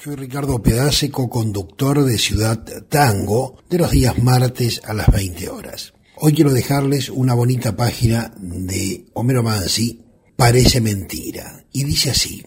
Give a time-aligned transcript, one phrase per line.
[0.00, 5.92] Soy Ricardo Pedace, co-conductor de Ciudad Tango, de los días martes a las 20 horas.
[6.14, 10.04] Hoy quiero dejarles una bonita página de Homero Mansi,
[10.36, 12.44] Parece mentira, y dice así,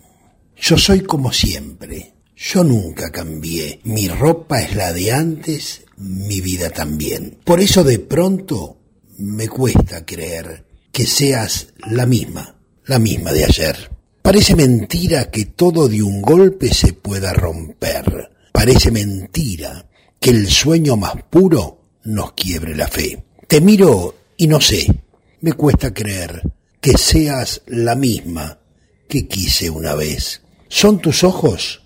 [0.55, 6.69] Yo soy como siempre, yo nunca cambié, mi ropa es la de antes, mi vida
[6.69, 7.37] también.
[7.43, 8.77] Por eso de pronto
[9.17, 14.00] me cuesta creer que seas la misma, la misma de ayer.
[14.21, 18.31] Parece mentira que todo de un golpe se pueda romper.
[18.51, 19.89] Parece mentira
[20.19, 23.23] que el sueño más puro nos quiebre la fe.
[23.47, 24.87] Te miro y no sé,
[25.41, 26.41] me cuesta creer
[26.79, 28.59] que seas la misma
[29.07, 30.41] que quise una vez.
[30.67, 31.81] Son tus ojos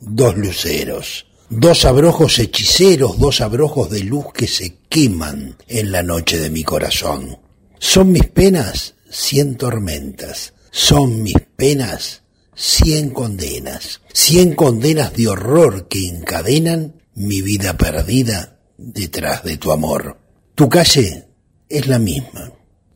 [0.00, 6.38] dos luceros, dos abrojos hechiceros, dos abrojos de luz que se queman en la noche
[6.38, 7.38] de mi corazón.
[7.78, 12.22] Son mis penas cien tormentas, son mis penas
[12.54, 20.18] cien condenas, cien condenas de horror que encadenan mi vida perdida detrás de tu amor.
[20.54, 21.28] Tu calle
[21.68, 22.52] es la misma,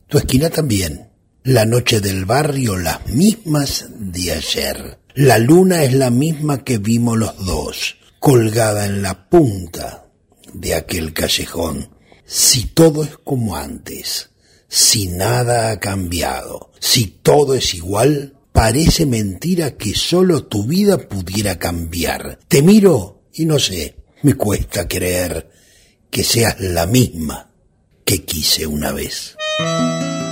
[0.09, 1.11] tu esquina también,
[1.45, 4.99] la noche del barrio las mismas de ayer.
[5.15, 10.07] La luna es la misma que vimos los dos, colgada en la punta
[10.53, 11.91] de aquel callejón.
[12.25, 14.31] Si todo es como antes,
[14.69, 21.59] si nada ha cambiado, si todo es igual, parece mentira que solo tu vida pudiera
[21.59, 22.39] cambiar.
[22.49, 25.51] Te miro y no sé, me cuesta creer
[26.11, 27.51] que seas la misma
[28.05, 29.37] que quise una vez.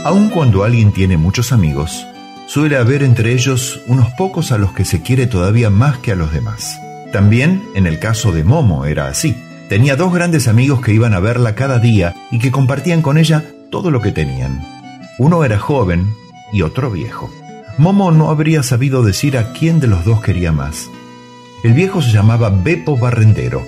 [0.04, 2.04] Aun cuando alguien tiene muchos amigos,
[2.46, 6.16] suele haber entre ellos unos pocos a los que se quiere todavía más que a
[6.16, 6.78] los demás.
[7.12, 9.36] También en el caso de Momo era así.
[9.68, 13.44] Tenía dos grandes amigos que iban a verla cada día y que compartían con ella
[13.70, 14.62] todo lo que tenían.
[15.18, 16.08] Uno era joven
[16.52, 17.30] y otro viejo.
[17.78, 20.88] Momo no habría sabido decir a quién de los dos quería más.
[21.64, 23.62] El viejo se llamaba Beppo Barrendero.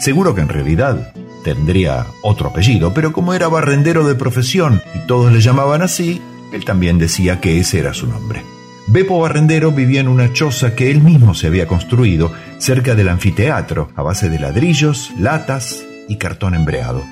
[0.00, 1.12] Seguro que en realidad
[1.44, 6.20] tendría otro apellido, pero como era barrendero de profesión y todos le llamaban así,
[6.52, 8.42] él también decía que ese era su nombre.
[8.86, 13.90] Beppo Barrendero vivía en una choza que él mismo se había construido cerca del anfiteatro,
[13.94, 17.04] a base de ladrillos, latas y cartón embreado.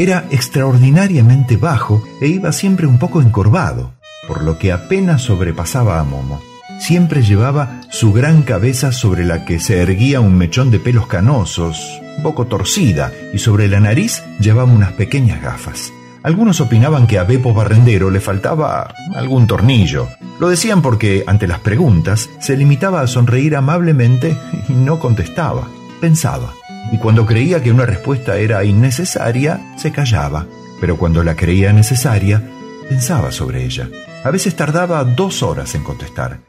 [0.00, 3.92] Era extraordinariamente bajo e iba siempre un poco encorvado,
[4.26, 6.40] por lo que apenas sobrepasaba a Momo.
[6.78, 12.00] Siempre llevaba su gran cabeza sobre la que se erguía un mechón de pelos canosos,
[12.16, 15.92] un poco torcida, y sobre la nariz llevaba unas pequeñas gafas.
[16.22, 20.08] Algunos opinaban que a Beppo Barrendero le faltaba algún tornillo.
[20.38, 24.34] Lo decían porque, ante las preguntas, se limitaba a sonreír amablemente
[24.66, 25.68] y no contestaba.
[26.00, 26.54] Pensaba
[26.92, 30.46] y cuando creía que una respuesta era innecesaria, se callaba,
[30.80, 32.42] pero cuando la creía necesaria,
[32.88, 33.88] pensaba sobre ella.
[34.24, 36.40] A veces tardaba dos horas en contestar,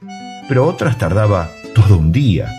[0.48, 2.50] pero otras tardaba todo un día.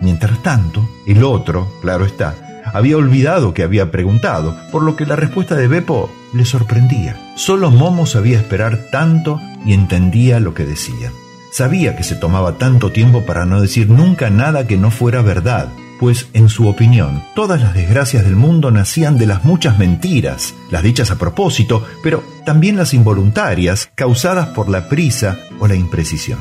[0.00, 2.34] Mientras tanto, el otro, claro está,
[2.72, 7.16] había olvidado que había preguntado, por lo que la respuesta de Beppo le sorprendía.
[7.36, 11.10] Solo Momo sabía esperar tanto y entendía lo que decía.
[11.52, 15.68] Sabía que se tomaba tanto tiempo para no decir nunca nada que no fuera verdad,
[15.98, 20.82] pues en su opinión todas las desgracias del mundo nacían de las muchas mentiras, las
[20.82, 26.38] dichas a propósito, pero también las involuntarias, causadas por la prisa o la imprecisión.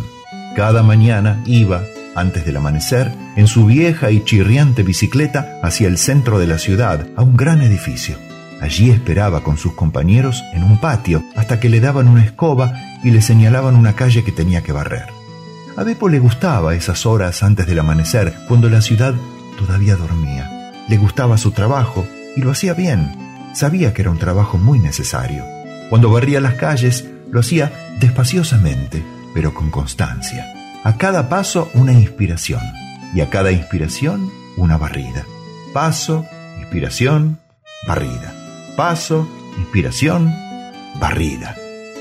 [0.56, 1.82] Cada mañana iba,
[2.16, 7.08] antes del amanecer, en su vieja y chirriante bicicleta hacia el centro de la ciudad,
[7.16, 8.18] a un gran edificio.
[8.62, 12.74] Allí esperaba con sus compañeros en un patio hasta que le daban una escoba
[13.04, 15.08] y le señalaban una calle que tenía que barrer.
[15.76, 19.16] A Beppo le gustaba esas horas antes del amanecer, cuando la ciudad
[19.54, 20.72] todavía dormía.
[20.88, 22.06] Le gustaba su trabajo
[22.36, 23.16] y lo hacía bien.
[23.54, 25.44] Sabía que era un trabajo muy necesario.
[25.90, 29.04] Cuando barría las calles, lo hacía despaciosamente,
[29.34, 30.54] pero con constancia.
[30.84, 32.62] A cada paso una inspiración
[33.16, 35.26] y a cada inspiración una barrida.
[35.74, 36.26] Paso,
[36.60, 37.40] inspiración,
[37.88, 38.34] barrida.
[38.76, 39.28] Paso,
[39.58, 40.34] inspiración,
[41.00, 41.56] barrida.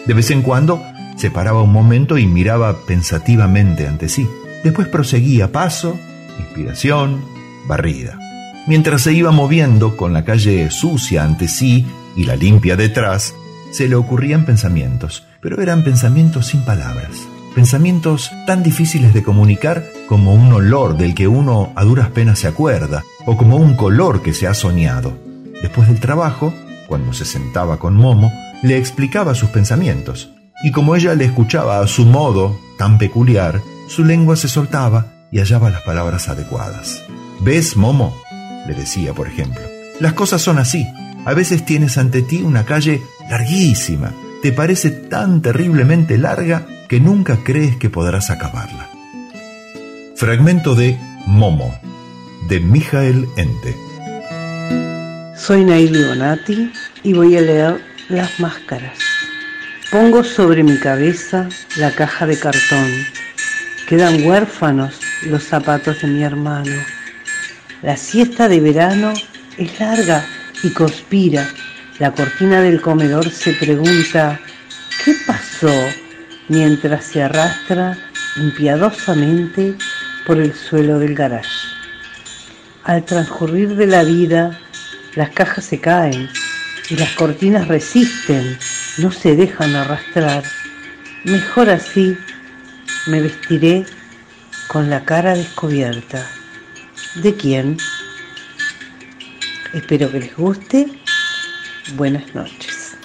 [0.07, 0.83] De vez en cuando
[1.17, 4.29] se paraba un momento y miraba pensativamente ante sí.
[4.65, 5.99] Después proseguía paso,
[6.39, 7.25] inspiración,
[7.67, 8.19] barrida.
[8.67, 11.87] Mientras se iba moviendo con la calle sucia ante sí
[12.17, 13.35] y la limpia detrás,
[13.73, 17.11] se le ocurrían pensamientos, pero eran pensamientos sin palabras.
[17.55, 22.49] Pensamientos tan difíciles de comunicar como un olor del que uno a duras penas se
[22.49, 25.19] acuerda, o como un color que se ha soñado.
[25.61, 26.55] Después del trabajo,
[26.87, 28.32] cuando se sentaba con Momo,
[28.62, 30.31] le explicaba sus pensamientos,
[30.62, 35.38] y como ella le escuchaba a su modo tan peculiar, su lengua se soltaba y
[35.38, 37.03] hallaba las palabras adecuadas.
[37.44, 38.23] ¿Ves, Momo?
[38.69, 39.62] le decía, por ejemplo.
[39.99, 40.87] Las cosas son así.
[41.25, 44.12] A veces tienes ante ti una calle larguísima.
[44.43, 48.89] Te parece tan terriblemente larga que nunca crees que podrás acabarla.
[50.15, 50.97] Fragmento de
[51.27, 51.77] Momo,
[52.49, 53.77] de Mijael Ente.
[55.37, 56.73] Soy Naili Bonatti
[57.03, 58.99] y voy a leer Las Máscaras.
[59.91, 62.89] Pongo sobre mi cabeza la caja de cartón.
[63.89, 66.71] Quedan huérfanos los zapatos de mi hermano
[67.82, 69.12] la siesta de verano
[69.56, 70.24] es larga
[70.62, 71.48] y conspira.
[71.98, 74.41] La cortina del comedor se pregunta,
[75.05, 75.72] ¿qué pasó?
[76.48, 77.96] mientras se arrastra
[78.36, 79.74] impiadosamente
[80.27, 81.69] por el suelo del garage.
[82.84, 84.58] Al transcurrir de la vida,
[85.15, 86.29] las cajas se caen
[86.91, 88.58] y las cortinas resisten,
[88.98, 90.43] no se dejan arrastrar.
[91.24, 92.17] Mejor así
[93.06, 93.86] me vestiré
[94.69, 96.42] con la cara descubierta.
[97.15, 97.77] ¿De quién?
[99.75, 100.87] Espero que les guste.
[101.95, 102.97] Buenas noches.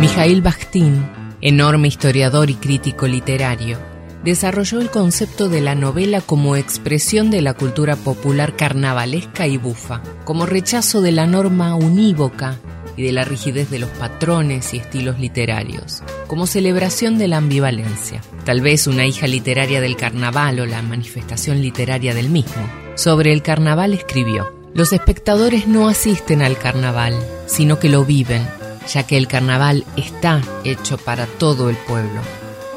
[0.00, 1.10] Mijail Bakhtin,
[1.40, 3.78] enorme historiador y crítico literario,
[4.22, 10.02] desarrolló el concepto de la novela como expresión de la cultura popular carnavalesca y bufa,
[10.24, 12.58] como rechazo de la norma unívoca
[12.98, 18.20] y de la rigidez de los patrones y estilos literarios, como celebración de la ambivalencia.
[18.44, 22.68] Tal vez una hija literaria del carnaval o la manifestación literaria del mismo.
[22.96, 27.14] Sobre el carnaval escribió, los espectadores no asisten al carnaval,
[27.46, 28.44] sino que lo viven,
[28.92, 32.20] ya que el carnaval está hecho para todo el pueblo.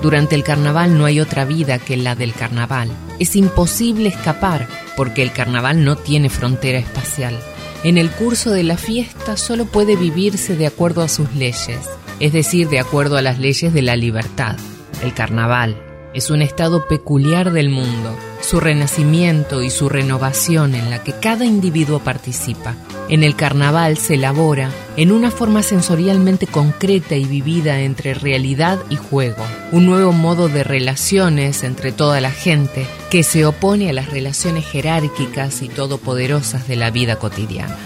[0.03, 2.91] Durante el carnaval no hay otra vida que la del carnaval.
[3.17, 7.39] Es imposible escapar porque el carnaval no tiene frontera espacial.
[7.83, 11.79] En el curso de la fiesta solo puede vivirse de acuerdo a sus leyes,
[12.19, 14.55] es decir, de acuerdo a las leyes de la libertad.
[15.03, 21.01] El carnaval es un estado peculiar del mundo, su renacimiento y su renovación en la
[21.03, 22.75] que cada individuo participa.
[23.07, 28.97] En el carnaval se elabora en una forma sensorialmente concreta y vivida entre realidad y
[28.97, 34.09] juego, un nuevo modo de relaciones entre toda la gente que se opone a las
[34.09, 37.77] relaciones jerárquicas y todopoderosas de la vida cotidiana.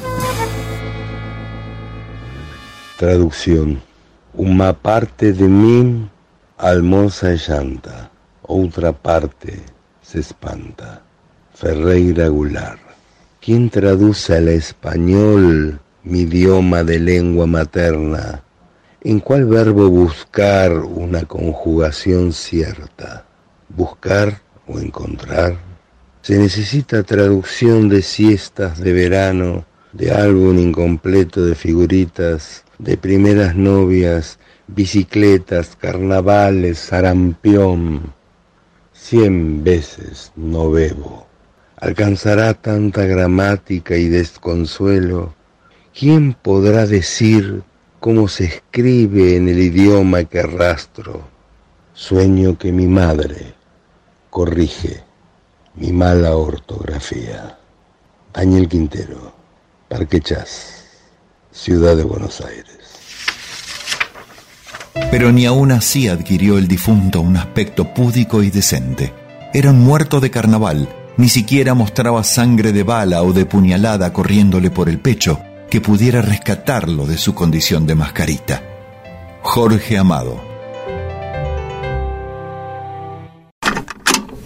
[2.98, 3.82] Traducción.
[4.34, 6.10] Una parte de mí
[6.58, 8.12] almoza y llanta
[8.48, 9.60] otra parte
[10.02, 11.02] se espanta.
[11.54, 12.82] Ferreira Goulart.
[13.42, 18.42] ¿Quién traduce al español mi idioma de lengua materna?
[19.02, 23.25] ¿En cuál verbo buscar una conjugación cierta?
[23.70, 25.58] ¿Buscar o encontrar?
[26.24, 34.40] Se necesita traducción de siestas de verano, de álbum incompleto de figuritas, de primeras novias,
[34.68, 38.14] bicicletas, carnavales, sarampión,
[39.07, 41.27] cien veces no bebo.
[41.77, 45.35] ¿Alcanzará tanta gramática y desconsuelo?
[45.93, 47.62] ¿Quién podrá decir
[48.00, 51.21] cómo se escribe en el idioma que arrastro?
[51.93, 53.53] Sueño que mi madre
[54.31, 55.03] corrige
[55.75, 57.59] mi mala ortografía.
[58.33, 59.33] Daniel Quintero,
[59.88, 60.83] Parque Chas,
[61.51, 62.85] Ciudad de Buenos Aires.
[65.12, 69.14] Pero ni aún así adquirió el difunto un aspecto púdico y decente.
[69.54, 74.72] Era un muerto de carnaval, ni siquiera mostraba sangre de bala o de puñalada corriéndole
[74.72, 78.62] por el pecho que pudiera rescatarlo de su condición de mascarita.
[79.42, 80.42] Jorge Amado.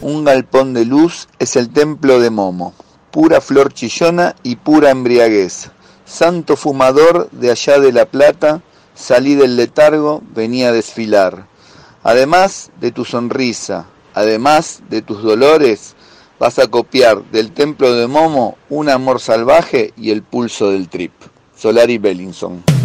[0.02, 2.74] Un galpón de luz es el templo de Momo,
[3.12, 5.72] pura flor chillona y pura embriaguez,
[6.06, 8.62] santo fumador de allá de la plata,
[9.00, 11.48] salí del letargo, venía a desfilar.
[12.04, 15.96] Además de tu sonrisa, además de tus dolores,
[16.40, 21.14] vas a copiar del templo de Momo un amor salvaje y el pulso del trip.
[21.56, 22.79] Solari Bellinson.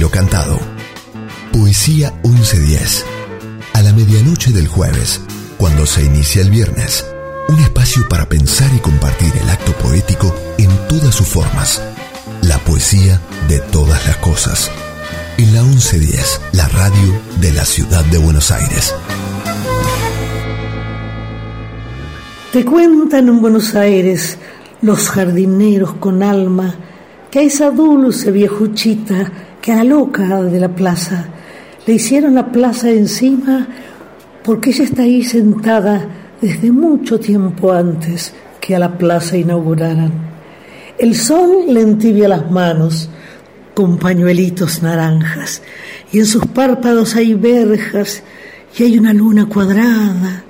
[0.00, 0.58] Lo cantado.
[1.52, 3.04] Poesía 1110.
[3.74, 5.20] A la medianoche del jueves,
[5.58, 7.04] cuando se inicia el viernes,
[7.48, 11.82] un espacio para pensar y compartir el acto poético en todas sus formas.
[12.40, 14.70] La poesía de todas las cosas.
[15.36, 18.94] En la 1110, la radio de la ciudad de Buenos Aires.
[22.54, 24.38] Te cuentan en Buenos Aires
[24.80, 26.74] los jardineros con alma
[27.30, 31.26] que a esa dulce viejuchita que a la loca de la plaza
[31.86, 33.66] le hicieron la plaza encima
[34.42, 36.06] porque ella está ahí sentada
[36.40, 40.12] desde mucho tiempo antes que a la plaza inauguraran.
[40.98, 43.08] El sol le entibia las manos
[43.74, 45.62] con pañuelitos naranjas
[46.12, 48.22] y en sus párpados hay verjas
[48.78, 50.44] y hay una luna cuadrada.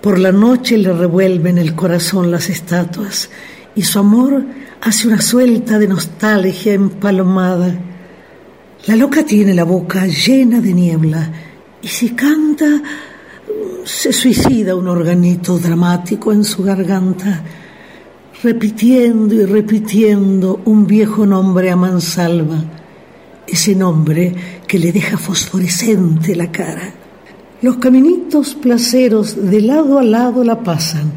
[0.00, 3.30] Por la noche le revuelven el corazón las estatuas
[3.74, 4.44] y su amor
[4.80, 7.74] hace una suelta de nostalgia empalomada.
[8.84, 11.32] La loca tiene la boca llena de niebla
[11.82, 12.82] y si canta
[13.84, 17.42] se suicida un organito dramático en su garganta,
[18.42, 22.62] repitiendo y repitiendo un viejo nombre a mansalva,
[23.46, 24.34] ese nombre
[24.66, 26.92] que le deja fosforescente la cara.
[27.62, 31.12] Los caminitos placeros de lado a lado la pasan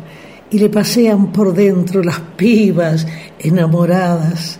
[0.51, 3.05] y le pasean por dentro las pibas
[3.39, 4.58] enamoradas.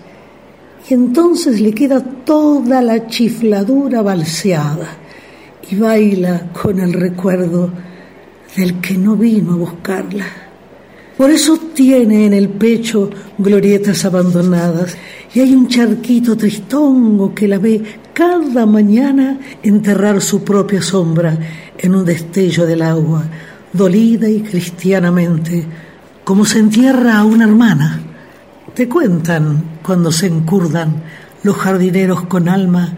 [0.87, 4.87] Y entonces le queda toda la chifladura balseada
[5.69, 7.71] y baila con el recuerdo
[8.55, 10.25] del que no vino a buscarla.
[11.17, 14.95] Por eso tiene en el pecho glorietas abandonadas
[15.33, 21.37] y hay un charquito tristongo que la ve cada mañana enterrar su propia sombra
[21.77, 23.23] en un destello del agua,
[23.73, 25.65] dolida y cristianamente,
[26.23, 28.08] como se entierra a una hermana.
[28.73, 31.03] Te cuentan cuando se encurdan
[31.43, 32.93] los jardineros con alma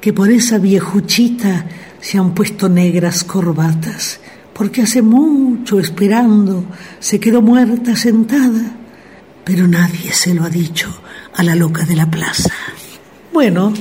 [0.00, 1.66] que por esa viejuchita
[2.00, 4.20] se han puesto negras corbatas
[4.52, 6.64] porque hace mucho esperando
[6.98, 8.76] se quedó muerta sentada,
[9.44, 10.88] pero nadie se lo ha dicho
[11.34, 12.52] a la loca de la plaza.
[13.32, 13.72] Bueno,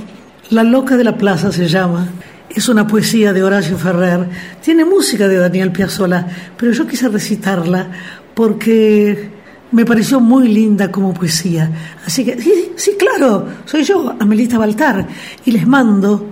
[0.49, 2.10] La loca de la plaza se llama,
[2.49, 4.27] es una poesía de Horacio Ferrer,
[4.62, 6.27] tiene música de Daniel Piazzolla,
[6.58, 7.88] pero yo quise recitarla
[8.36, 9.30] porque
[9.71, 11.71] me pareció muy linda como poesía.
[12.05, 15.07] Así que, sí, sí, claro, soy yo, Amelita Baltar,
[15.45, 16.27] y les mando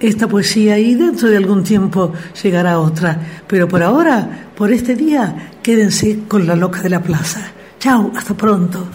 [0.00, 3.20] esta poesía y dentro de algún tiempo llegará otra.
[3.46, 7.40] Pero por ahora, por este día, quédense con la loca de la plaza.
[7.78, 8.86] Chao, hasta pronto.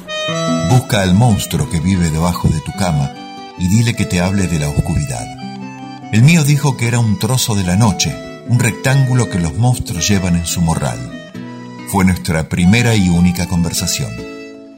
[0.69, 3.11] Busca al monstruo que vive debajo de tu cama
[3.57, 5.25] y dile que te hable de la oscuridad.
[6.11, 8.15] El mío dijo que era un trozo de la noche,
[8.47, 11.18] un rectángulo que los monstruos llevan en su morral.
[11.91, 14.11] Fue nuestra primera y única conversación.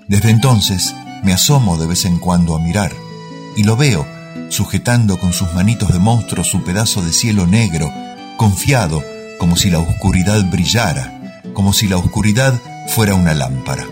[0.07, 2.93] Desde entonces me asomo de vez en cuando a mirar
[3.57, 4.07] y lo veo
[4.47, 7.91] sujetando con sus manitos de monstruo su pedazo de cielo negro,
[8.37, 9.03] confiado
[9.39, 12.53] como si la oscuridad brillara, como si la oscuridad
[12.87, 13.85] fuera una lámpara.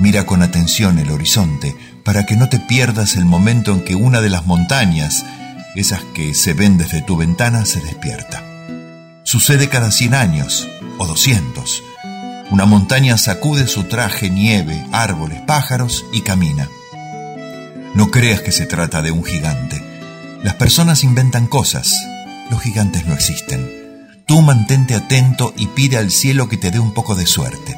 [0.00, 1.74] Mira con atención el horizonte
[2.04, 5.24] para que no te pierdas el momento en que una de las montañas,
[5.76, 8.53] esas que se ven desde tu ventana, se despierta.
[9.34, 11.82] Sucede cada cien años o doscientos.
[12.52, 16.68] Una montaña sacude su traje, nieve, árboles, pájaros y camina.
[17.96, 19.82] No creas que se trata de un gigante.
[20.44, 21.92] Las personas inventan cosas.
[22.48, 24.14] Los gigantes no existen.
[24.24, 27.76] Tú mantente atento y pide al cielo que te dé un poco de suerte.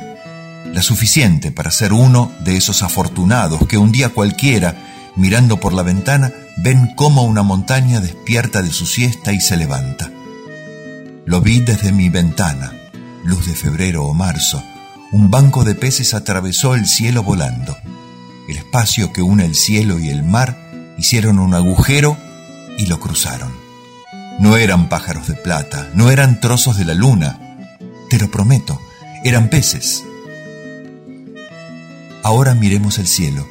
[0.75, 4.75] La suficiente para ser uno de esos afortunados que un día cualquiera,
[5.17, 10.11] mirando por la ventana, ven cómo una montaña despierta de su siesta y se levanta.
[11.27, 12.73] Lo vi desde mi ventana,
[13.25, 14.63] luz de febrero o marzo.
[15.11, 17.77] Un banco de peces atravesó el cielo volando.
[18.49, 20.57] El espacio que une el cielo y el mar
[20.97, 22.17] hicieron un agujero
[22.79, 23.53] y lo cruzaron.
[24.39, 27.41] No eran pájaros de plata, no eran trozos de la luna,
[28.09, 28.81] te lo prometo,
[29.25, 30.05] eran peces.
[32.23, 33.49] Ahora miremos el cielo.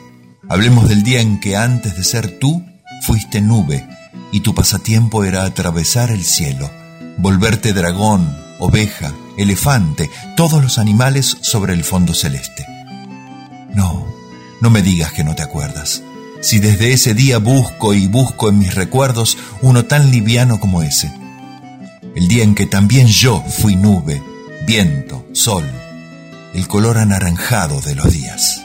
[0.47, 2.63] Hablemos del día en que antes de ser tú,
[3.01, 3.85] fuiste nube
[4.31, 6.71] y tu pasatiempo era atravesar el cielo,
[7.17, 12.65] volverte dragón, oveja, elefante, todos los animales sobre el fondo celeste.
[13.73, 14.05] No,
[14.61, 16.01] no me digas que no te acuerdas.
[16.41, 21.11] Si desde ese día busco y busco en mis recuerdos uno tan liviano como ese.
[22.15, 24.21] El día en que también yo fui nube,
[24.65, 25.69] viento, sol,
[26.53, 28.61] el color anaranjado de los días.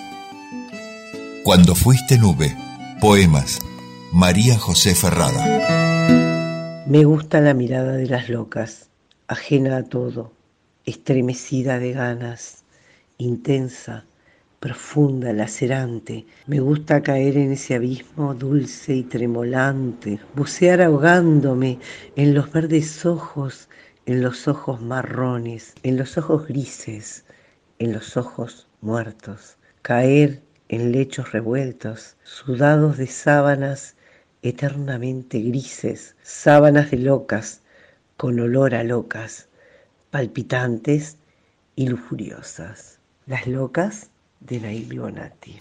[1.43, 2.57] Cuando fuiste nube,
[3.01, 3.59] poemas,
[4.13, 6.20] María José Ferrada.
[6.91, 8.91] Me gusta la mirada de las locas,
[9.29, 10.33] ajena a todo,
[10.85, 12.65] estremecida de ganas,
[13.17, 14.07] intensa,
[14.59, 16.27] profunda, lacerante.
[16.49, 21.79] Me gusta caer en ese abismo dulce y tremolante, bucear ahogándome
[22.17, 23.69] en los verdes ojos,
[24.05, 27.25] en los ojos marrones, en los ojos grises,
[27.79, 33.95] en los ojos muertos, caer en lechos revueltos, sudados de sábanas
[34.43, 37.61] eternamente grises, sábanas de locas,
[38.17, 39.49] con olor a locas,
[40.11, 41.17] palpitantes
[41.77, 42.99] y lujuriosas.
[43.27, 44.09] Las locas
[44.41, 45.59] de Naili Bonatti.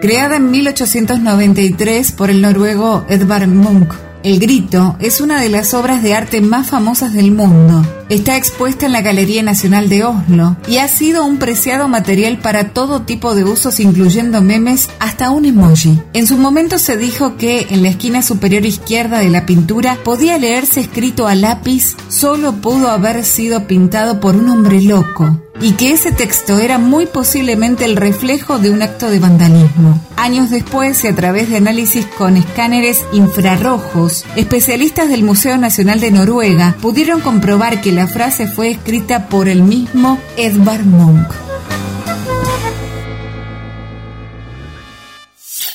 [0.00, 6.02] Creada en 1893 por el noruego Edvard Munch, el Grito es una de las obras
[6.02, 7.84] de arte más famosas del mundo.
[8.08, 12.70] Está expuesta en la Galería Nacional de Oslo y ha sido un preciado material para
[12.72, 16.00] todo tipo de usos, incluyendo memes hasta un emoji.
[16.12, 20.38] En su momento se dijo que en la esquina superior izquierda de la pintura podía
[20.38, 25.92] leerse escrito a lápiz, solo pudo haber sido pintado por un hombre loco y que
[25.92, 30.00] ese texto era muy posiblemente el reflejo de un acto de vandalismo.
[30.16, 36.10] Años después y a través de análisis con escáneres infrarrojos, especialistas del Museo Nacional de
[36.10, 41.28] Noruega pudieron comprobar que la frase fue escrita por el mismo Edvard Munch.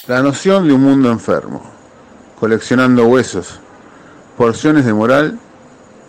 [0.08, 1.64] La noción de un mundo enfermo,
[2.40, 3.60] coleccionando huesos,
[4.38, 5.40] porciones de moral,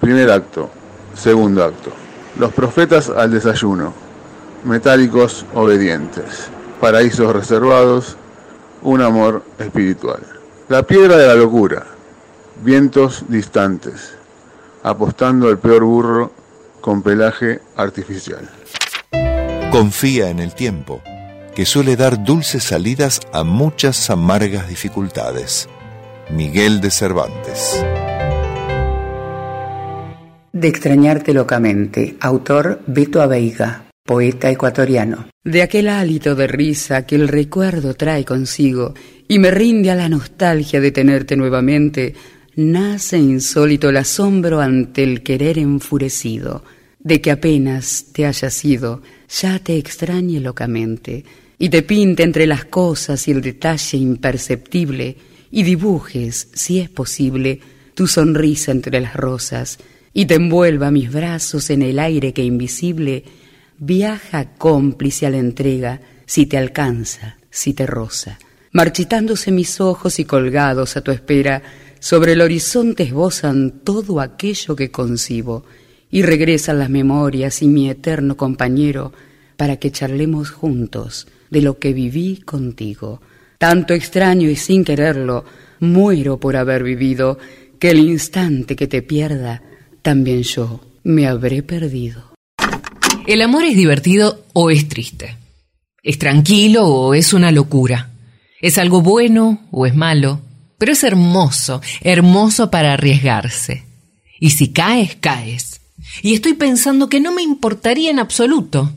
[0.00, 0.70] primer acto,
[1.14, 2.05] segundo acto.
[2.38, 3.94] Los profetas al desayuno,
[4.64, 6.48] metálicos obedientes,
[6.80, 8.16] paraísos reservados,
[8.82, 10.20] un amor espiritual.
[10.68, 11.86] La piedra de la locura,
[12.62, 14.14] vientos distantes,
[14.82, 16.32] apostando al peor burro
[16.80, 18.48] con pelaje artificial.
[19.70, 21.02] Confía en el tiempo,
[21.54, 25.68] que suele dar dulces salidas a muchas amargas dificultades.
[26.30, 27.82] Miguel de Cervantes.
[30.58, 35.28] De extrañarte locamente, autor Beto Abeiga, poeta ecuatoriano.
[35.44, 38.94] De aquel hálito de risa que el recuerdo trae consigo
[39.28, 42.14] y me rinde a la nostalgia de tenerte nuevamente,
[42.54, 46.64] nace insólito el asombro ante el querer enfurecido,
[47.00, 51.22] de que apenas te hayas ido, ya te extrañe locamente,
[51.58, 55.18] y te pinte entre las cosas y el detalle imperceptible,
[55.50, 57.60] y dibujes, si es posible,
[57.92, 59.78] tu sonrisa entre las rosas,
[60.16, 63.22] y te envuelva mis brazos en el aire que invisible
[63.76, 68.38] viaja cómplice a la entrega si te alcanza, si te roza.
[68.72, 71.62] Marchitándose mis ojos y colgados a tu espera,
[72.00, 75.66] sobre el horizonte esbozan todo aquello que concibo,
[76.10, 79.12] y regresan las memorias y mi eterno compañero
[79.58, 83.20] para que charlemos juntos de lo que viví contigo.
[83.58, 85.44] Tanto extraño y sin quererlo,
[85.80, 87.38] muero por haber vivido,
[87.78, 89.62] que el instante que te pierda,
[90.06, 92.32] también yo me habré perdido.
[93.26, 95.36] El amor es divertido o es triste.
[96.00, 98.10] Es tranquilo o es una locura.
[98.60, 100.42] Es algo bueno o es malo.
[100.78, 103.82] Pero es hermoso, hermoso para arriesgarse.
[104.38, 105.80] Y si caes, caes.
[106.22, 108.92] Y estoy pensando que no me importaría en absoluto.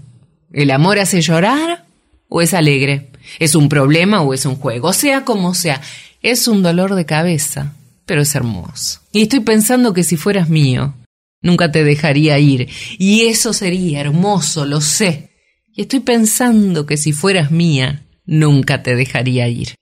[0.53, 1.87] ¿El amor hace llorar
[2.27, 3.09] o es alegre?
[3.39, 4.93] ¿Es un problema o es un juego?
[4.93, 5.81] Sea como sea,
[6.21, 7.73] es un dolor de cabeza,
[8.05, 8.99] pero es hermoso.
[9.11, 10.93] Y estoy pensando que si fueras mío,
[11.41, 12.67] Nunca te dejaría ir.
[12.97, 15.29] Y eso sería hermoso, lo sé.
[15.73, 19.75] Y estoy pensando que si fueras mía, nunca te dejaría ir.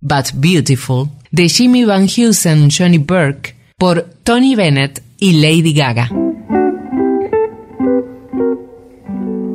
[0.00, 6.10] But Beautiful, de Jimmy Van Heusen, Johnny Burke, por Tony Bennett y Lady Gaga.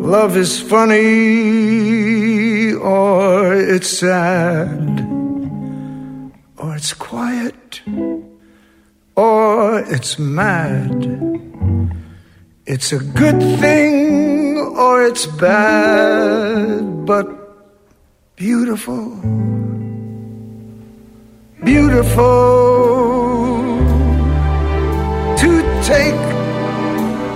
[0.06, 1.02] Love is funny,
[2.76, 5.02] or it's sad,
[6.58, 7.82] or it's quiet.
[9.16, 11.06] Or it's mad.
[12.66, 17.28] It's a good thing or it's bad, but
[18.36, 19.10] beautiful,
[21.64, 22.26] beautiful
[25.38, 26.26] to take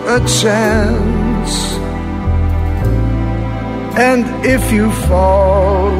[0.08, 1.56] a chance.
[3.98, 5.92] And if you fall,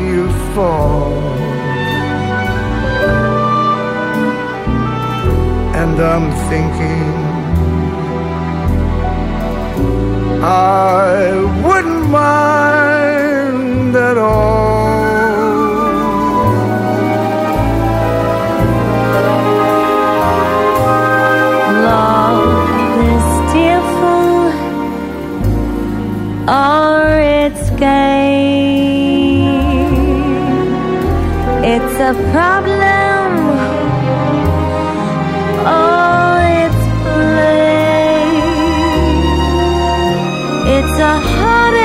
[0.00, 1.55] you fall.
[5.82, 7.12] And I'm thinking
[10.42, 11.06] I
[11.64, 14.86] wouldn't mind at all.
[21.86, 24.30] Love is tearful
[26.48, 27.00] or
[27.44, 28.16] it's gay.
[31.74, 32.55] It's a problem
[40.98, 41.76] it's a heartache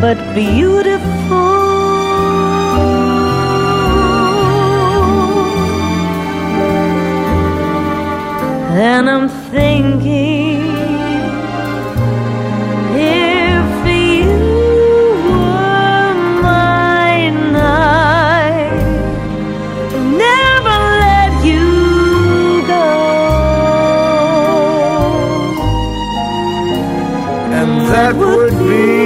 [0.00, 1.02] but beautiful.
[8.74, 10.51] And I'm thinking.
[27.92, 29.01] That would be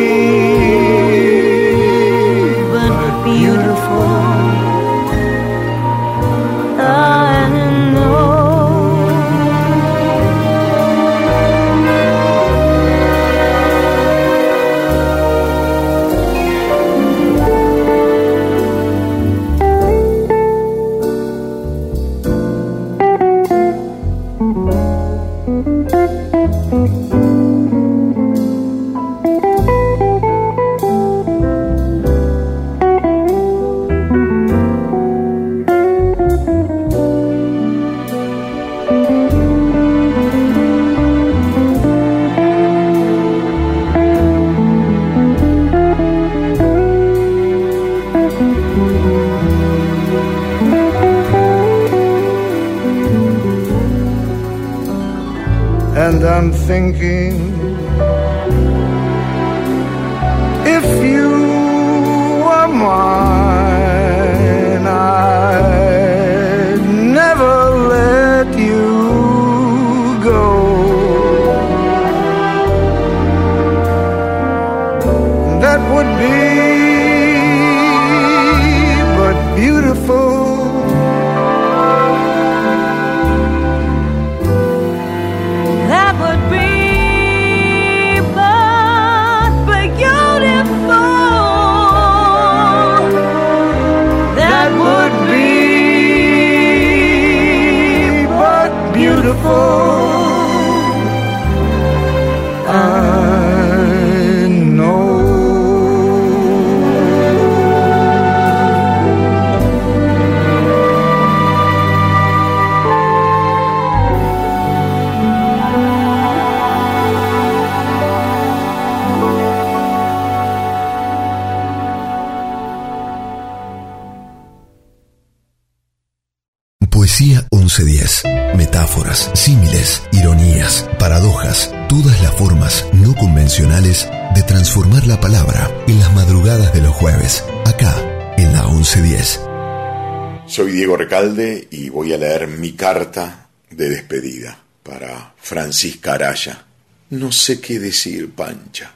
[140.56, 146.64] Soy Diego Recalde y voy a leer mi carta de despedida para Francisca Araya.
[147.10, 148.94] No sé qué decir, Pancha.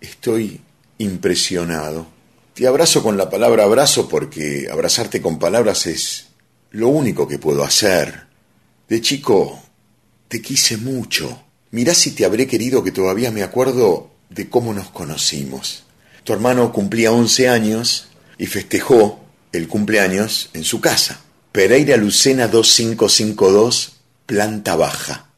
[0.00, 0.60] Estoy
[0.98, 2.08] impresionado.
[2.52, 6.30] Te abrazo con la palabra abrazo porque abrazarte con palabras es
[6.72, 8.24] lo único que puedo hacer.
[8.88, 9.62] De chico
[10.26, 11.44] te quise mucho.
[11.70, 15.84] Mirá si te habré querido que todavía me acuerdo de cómo nos conocimos.
[16.24, 19.17] Tu hermano cumplía 11 años y festejó
[19.52, 21.20] el cumpleaños en su casa.
[21.52, 25.30] Pereira Lucena 2552, planta baja.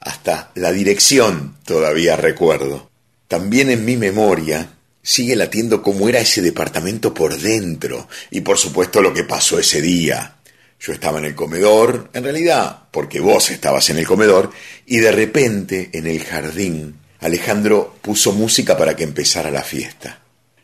[0.00, 2.90] Hasta la dirección todavía recuerdo.
[3.28, 9.00] También en mi memoria sigue latiendo cómo era ese departamento por dentro y por supuesto
[9.00, 10.36] lo que pasó ese día.
[10.80, 14.50] Yo estaba en el comedor, en realidad porque vos estabas en el comedor,
[14.84, 20.20] y de repente en el jardín Alejandro puso música para que empezara la fiesta.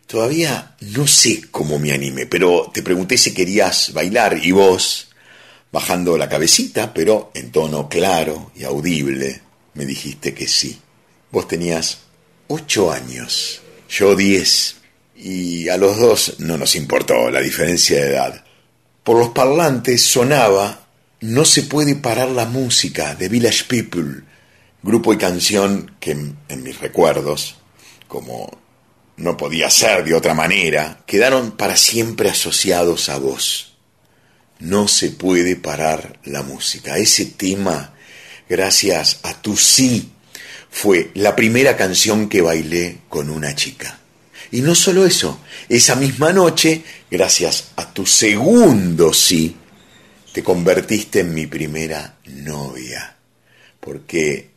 [0.09, 5.11] Todavía no sé cómo me animé, pero te pregunté si querías bailar y vos,
[5.71, 9.43] bajando la cabecita, pero en tono claro y audible,
[9.75, 10.81] me dijiste que sí.
[11.31, 11.99] Vos tenías
[12.47, 14.77] ocho años, yo diez,
[15.15, 18.45] y a los dos no nos importó la diferencia de edad.
[19.05, 20.87] Por los parlantes sonaba
[21.21, 24.23] No se puede parar la música de Village People,
[24.83, 27.57] grupo y canción que en, mis recuerdos,
[28.07, 28.57] como
[29.19, 33.77] no podía ser de otra manera, quedaron para siempre asociados a vos.
[34.61, 36.99] No se puede parar la música.
[36.99, 37.95] Ese tema,
[38.49, 40.13] gracias a tu sí,
[40.71, 43.99] fue la primera canción que bailé con una chica.
[44.51, 49.57] Y no solo eso, esa misma noche, gracias a tu segundo sí,
[50.33, 53.17] te convertiste en mi primera novia.
[53.81, 54.51] Porque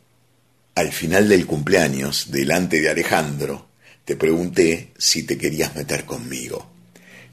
[0.76, 3.71] al final del cumpleaños, delante de Alejandro,
[4.06, 6.70] te pregunté si te querías meter conmigo.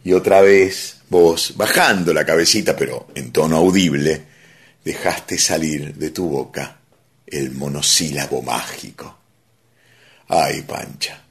[0.04, 4.22] Y otra vez, vos, bajando la cabecita, pero en tono audible,
[4.84, 6.80] dejaste salir de tu boca
[7.26, 9.18] el monosílabo mágico.
[10.28, 11.22] Ay, Pancha,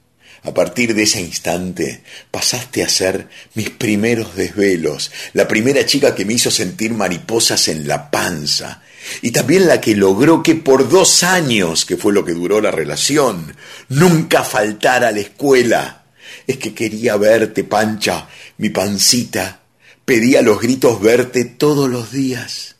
[0.44, 6.24] A partir de ese instante pasaste a ser mis primeros desvelos, la primera chica que
[6.24, 8.82] me hizo sentir mariposas en la panza,
[9.22, 12.70] y también la que logró que por dos años, que fue lo que duró la
[12.70, 13.56] relación,
[13.88, 16.04] nunca faltara a la escuela.
[16.46, 19.60] Es que quería verte, Pancha, mi pancita.
[20.04, 22.76] Pedía los gritos verte todos los días,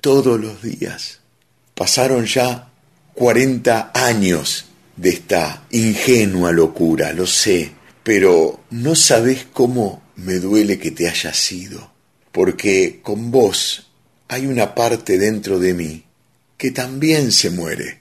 [0.00, 1.20] todos los días.
[1.74, 2.70] Pasaron ya
[3.14, 4.67] cuarenta años
[4.98, 7.70] de esta ingenua locura, lo sé,
[8.02, 11.92] pero no sabes cómo me duele que te hayas ido,
[12.32, 13.90] porque con vos
[14.26, 16.04] hay una parte dentro de mí
[16.56, 18.00] que también se muere.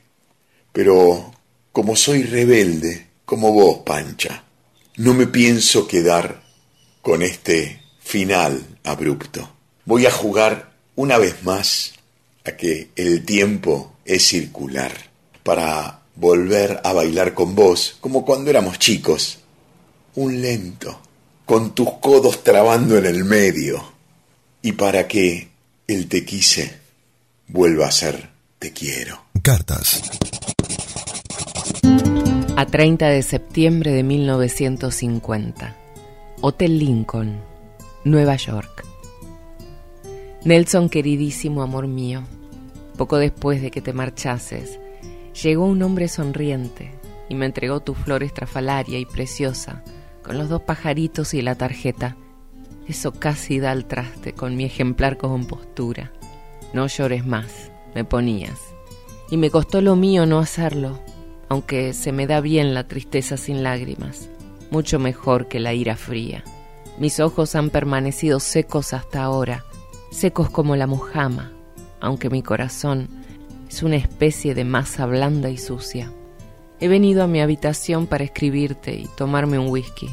[0.73, 1.33] Pero
[1.71, 4.43] como soy rebelde, como vos, Pancha,
[4.97, 6.43] no me pienso quedar
[7.01, 9.55] con este final abrupto.
[9.85, 11.93] Voy a jugar una vez más
[12.43, 14.91] a que el tiempo es circular
[15.43, 19.39] para volver a bailar con vos como cuando éramos chicos.
[20.15, 20.99] Un lento,
[21.45, 23.95] con tus codos trabando en el medio.
[24.61, 25.49] Y para que
[25.87, 26.79] el te quise
[27.47, 29.21] vuelva a ser te quiero.
[29.41, 30.01] Cartas.
[32.55, 35.75] A 30 de septiembre de 1950.
[36.41, 37.39] Hotel Lincoln,
[38.03, 38.85] Nueva York.
[40.43, 42.23] Nelson, queridísimo amor mío,
[42.97, 44.79] poco después de que te marchases,
[45.43, 46.91] llegó un hombre sonriente
[47.29, 49.83] y me entregó tu flor estrafalaria y preciosa,
[50.23, 52.15] con los dos pajaritos y la tarjeta.
[52.87, 56.11] Eso casi da al traste con mi ejemplar compostura.
[56.73, 58.59] No llores más, me ponías.
[59.29, 60.99] Y me costó lo mío no hacerlo,
[61.49, 64.29] aunque se me da bien la tristeza sin lágrimas,
[64.71, 66.43] mucho mejor que la ira fría.
[66.97, 69.65] Mis ojos han permanecido secos hasta ahora,
[70.11, 71.51] secos como la mojama,
[71.99, 73.09] aunque mi corazón
[73.69, 76.11] es una especie de masa blanda y sucia.
[76.79, 80.09] He venido a mi habitación para escribirte y tomarme un whisky,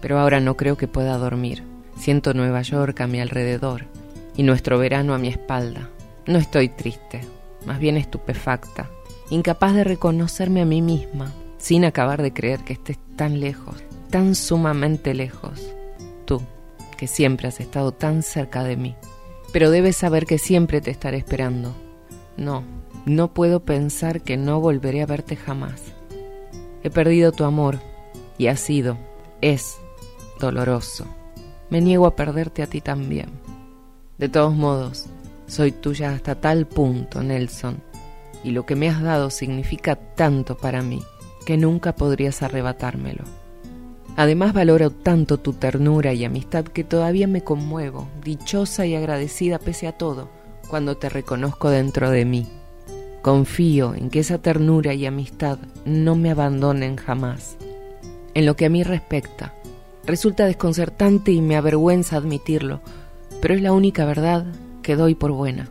[0.00, 1.62] pero ahora no creo que pueda dormir.
[1.98, 3.86] Siento Nueva York a mi alrededor
[4.36, 5.88] y nuestro verano a mi espalda.
[6.26, 7.20] No estoy triste,
[7.66, 8.88] más bien estupefacta,
[9.30, 14.34] incapaz de reconocerme a mí misma, sin acabar de creer que estés tan lejos, tan
[14.34, 15.74] sumamente lejos.
[16.24, 16.42] Tú,
[16.96, 18.94] que siempre has estado tan cerca de mí.
[19.52, 21.74] Pero debes saber que siempre te estaré esperando.
[22.38, 22.62] No,
[23.04, 25.92] no puedo pensar que no volveré a verte jamás.
[26.82, 27.78] He perdido tu amor
[28.38, 28.96] y ha sido,
[29.42, 29.76] es,
[30.40, 31.06] doloroso
[31.70, 33.28] me niego a perderte a ti también.
[34.16, 35.06] De todos modos,
[35.46, 37.82] soy tuya hasta tal punto, Nelson,
[38.42, 41.02] y lo que me has dado significa tanto para mí
[41.44, 43.24] que nunca podrías arrebatármelo.
[44.16, 49.86] Además valoro tanto tu ternura y amistad que todavía me conmuevo, dichosa y agradecida pese
[49.86, 50.28] a todo,
[50.68, 52.46] cuando te reconozco dentro de mí.
[53.22, 57.56] Confío en que esa ternura y amistad no me abandonen jamás.
[58.34, 59.54] En lo que a mí respecta,
[60.08, 62.80] Resulta desconcertante y me avergüenza admitirlo,
[63.42, 64.46] pero es la única verdad
[64.80, 65.68] que doy por buena.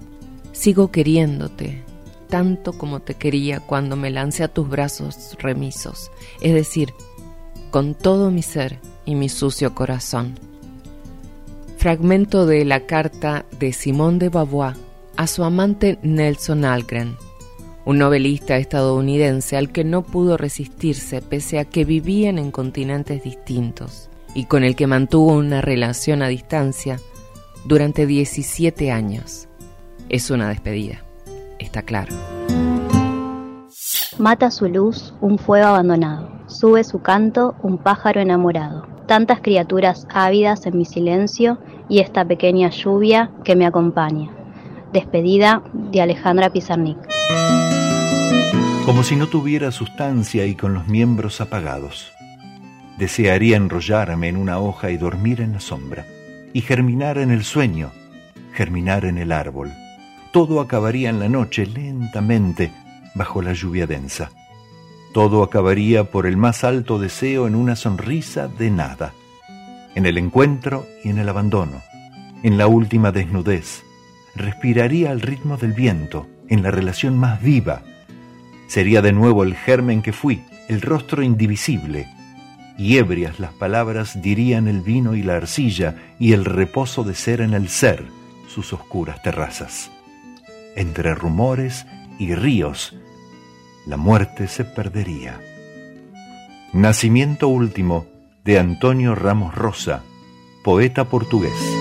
[0.52, 1.82] Sigo queriéndote,
[2.30, 6.94] tanto como te quería cuando me lancé a tus brazos remisos, es decir,
[7.72, 10.36] con todo mi ser y mi sucio corazón.
[11.78, 14.76] Fragmento de la carta de Simone de Beauvoir
[15.17, 17.17] a su amante Nelson Algren,
[17.86, 24.09] un novelista estadounidense al que no pudo resistirse pese a que vivían en continentes distintos
[24.36, 26.99] y con el que mantuvo una relación a distancia
[27.65, 29.47] durante 17 años.
[30.07, 31.03] Es una despedida,
[31.57, 32.15] está claro.
[34.20, 38.86] Mata su luz un fuego abandonado, sube su canto un pájaro enamorado.
[39.07, 41.57] Tantas criaturas ávidas en mi silencio
[41.89, 44.37] y esta pequeña lluvia que me acompaña.
[44.94, 46.98] Despedida de Alejandra Pizarnik.
[48.86, 52.14] Como si no tuviera sustancia y con los miembros apagados.
[52.98, 56.06] Desearía enrollarme en una hoja y dormir en la sombra,
[56.54, 57.92] y germinar en el sueño,
[58.54, 59.74] germinar en el árbol.
[60.32, 62.72] Todo acabaría en la noche lentamente
[63.14, 64.32] bajo la lluvia densa.
[65.14, 69.14] Todo acabaría por el más alto deseo en una sonrisa de nada,
[69.96, 71.82] en el encuentro y en el abandono,
[72.42, 73.87] en la última desnudez.
[74.38, 77.82] Respiraría al ritmo del viento, en la relación más viva.
[78.68, 82.08] Sería de nuevo el germen que fui, el rostro indivisible,
[82.78, 87.42] y ebrias las palabras dirían el vino y la arcilla y el reposo de ser
[87.42, 88.06] en el ser
[88.48, 89.90] sus oscuras terrazas.
[90.76, 91.88] Entre rumores
[92.20, 92.96] y ríos,
[93.88, 95.40] la muerte se perdería.
[96.74, 98.06] Nacimiento último
[98.46, 100.04] de Antonio Ramos Rosa,
[100.64, 101.76] poeta portugués.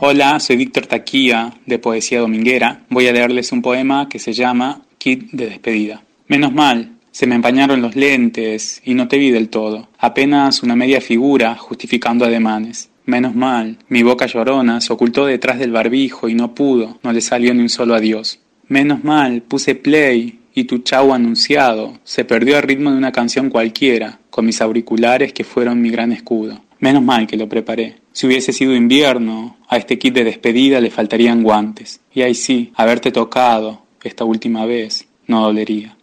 [0.00, 2.82] Hola, soy Víctor Taquía de Poesía Dominguera.
[2.88, 6.04] Voy a leerles un poema que se llama Kit de despedida.
[6.28, 10.76] Menos mal, Se me empañaron los lentes y no te vi del todo, apenas una
[10.76, 12.90] media figura justificando ademanes.
[13.06, 17.20] Menos mal, mi boca llorona se ocultó detrás del barbijo y no pudo, no le
[17.20, 18.38] salió ni un solo adiós.
[18.68, 23.50] Menos mal, puse play y tu chau anunciado se perdió al ritmo de una canción
[23.50, 26.62] cualquiera, mis auriculares que fueron mi gran escudo.
[26.80, 27.96] Menos mal que lo preparé.
[28.12, 32.00] Si hubiese sido invierno, a este kit de despedida le faltarían guantes.
[32.12, 35.96] Y ahí sí, haberte tocado esta última vez no dolería.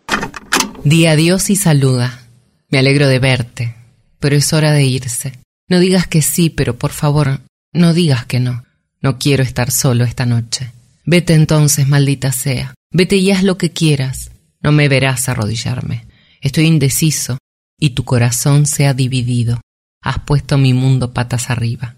[0.83, 2.27] Di adiós y saluda.
[2.69, 3.75] Me alegro de verte,
[4.19, 5.33] pero es hora de irse.
[5.67, 7.41] No digas que sí, pero por favor,
[7.73, 8.63] no digas que no.
[9.01, 10.71] No quiero estar solo esta noche.
[11.05, 12.73] Vete entonces, maldita sea.
[12.91, 14.31] Vete y haz lo que quieras.
[14.61, 16.05] No me verás arrodillarme.
[16.41, 17.37] Estoy indeciso
[17.79, 19.61] y tu corazón se ha dividido.
[20.01, 21.95] Has puesto mi mundo patas arriba.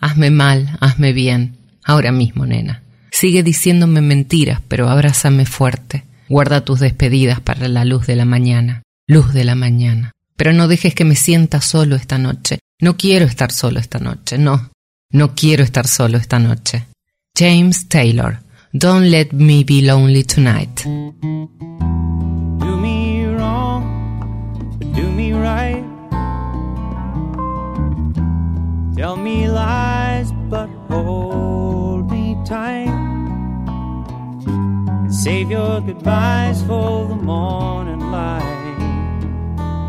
[0.00, 2.82] Hazme mal, hazme bien, ahora mismo, nena.
[3.10, 6.04] Sigue diciéndome mentiras, pero abrázame fuerte.
[6.28, 10.12] Guarda tus despedidas para la luz de la mañana, luz de la mañana.
[10.36, 12.60] Pero no dejes que me sienta solo esta noche.
[12.80, 14.70] No quiero estar solo esta noche, no.
[15.12, 16.86] No quiero estar solo esta noche.
[17.36, 18.40] James Taylor,
[18.72, 20.80] Don't Let Me Be Lonely Tonight.
[25.40, 25.84] Right.
[28.96, 32.88] Tell me lies, but hold me tight.
[34.46, 38.60] And Save your goodbyes for the morning light.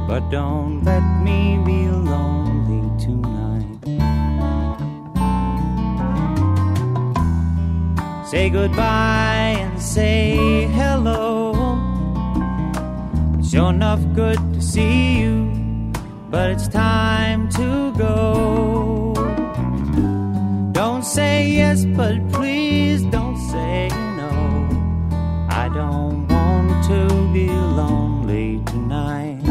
[0.07, 3.81] But don't let me be lonely tonight.
[8.25, 11.61] Say goodbye and say hello.
[13.51, 15.91] Sure enough good to see you,
[16.29, 19.13] but it's time to go.
[20.71, 24.31] Don't say yes, but please don't say no.
[25.49, 29.43] I don't want to be lonely tonight.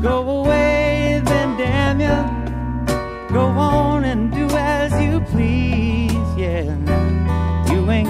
[0.00, 3.34] Go away, then damn you.
[3.34, 5.75] Go on and do as you please.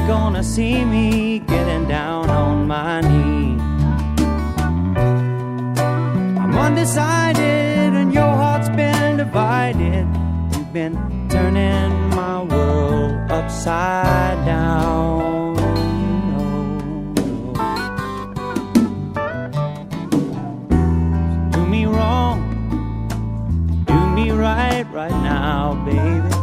[0.06, 3.60] Gonna see me getting down on my knees.
[6.38, 10.06] I'm undecided, and your heart's been divided.
[10.52, 10.94] You've been
[11.28, 15.56] turning my world upside down.
[21.50, 22.38] Do me wrong,
[23.86, 26.35] do me right right now, baby.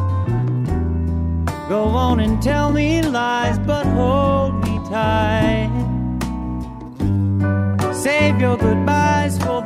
[1.74, 5.71] Go on and tell me lies, but hold me tight.
[7.91, 9.62] Save your goodbyes for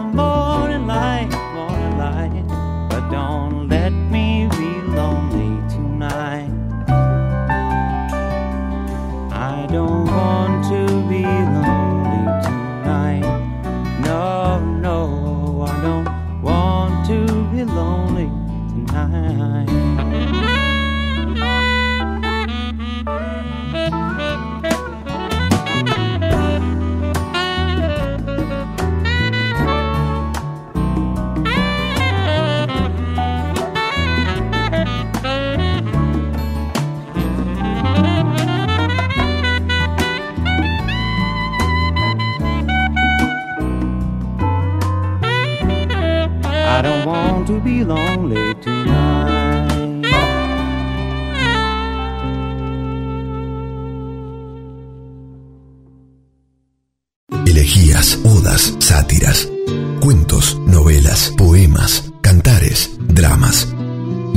[60.00, 63.68] cuentos, novelas, poemas, cantares, dramas.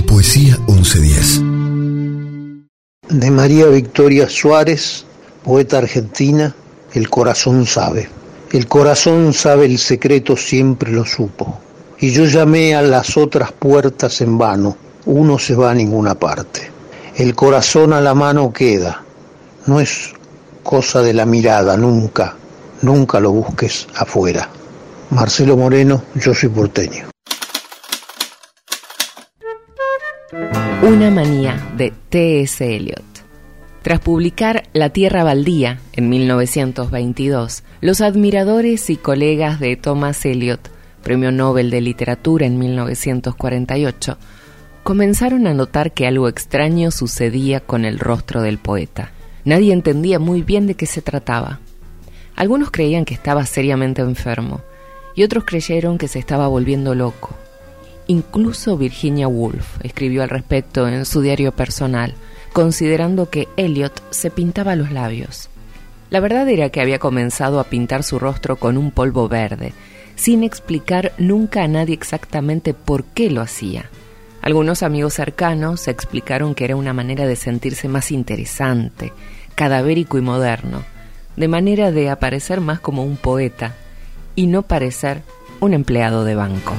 [0.06, 1.40] Poesía 1110.
[3.08, 5.06] De María Victoria Suárez,
[5.42, 6.54] poeta argentina,
[6.92, 8.11] El corazón sabe.
[8.52, 11.58] El corazón sabe el secreto, siempre lo supo.
[11.98, 16.70] Y yo llamé a las otras puertas en vano, uno se va a ninguna parte.
[17.16, 19.04] El corazón a la mano queda,
[19.66, 20.12] no es
[20.62, 22.36] cosa de la mirada, nunca,
[22.83, 24.49] nunca lo busques afuera.
[25.11, 27.11] Marcelo Moreno, yo soy porteño.
[30.83, 32.76] Una manía de T.S.
[32.76, 33.05] Eliot.
[33.83, 40.70] Tras publicar La Tierra Baldía en 1922, los admiradores y colegas de Thomas Eliot,
[41.03, 44.18] Premio Nobel de Literatura en 1948,
[44.83, 49.12] comenzaron a notar que algo extraño sucedía con el rostro del poeta.
[49.45, 51.61] Nadie entendía muy bien de qué se trataba.
[52.41, 54.62] Algunos creían que estaba seriamente enfermo
[55.14, 57.36] y otros creyeron que se estaba volviendo loco.
[58.07, 62.14] Incluso Virginia Woolf escribió al respecto en su diario personal,
[62.55, 65.51] considerando que Eliot se pintaba los labios.
[66.09, 69.74] La verdad era que había comenzado a pintar su rostro con un polvo verde,
[70.16, 73.91] sin explicar nunca a nadie exactamente por qué lo hacía.
[74.41, 79.12] Algunos amigos cercanos explicaron que era una manera de sentirse más interesante,
[79.57, 80.84] cadavérico y moderno,
[81.37, 83.74] de manera de aparecer más como un poeta
[84.35, 85.22] y no parecer
[85.61, 86.74] un empleado de banco.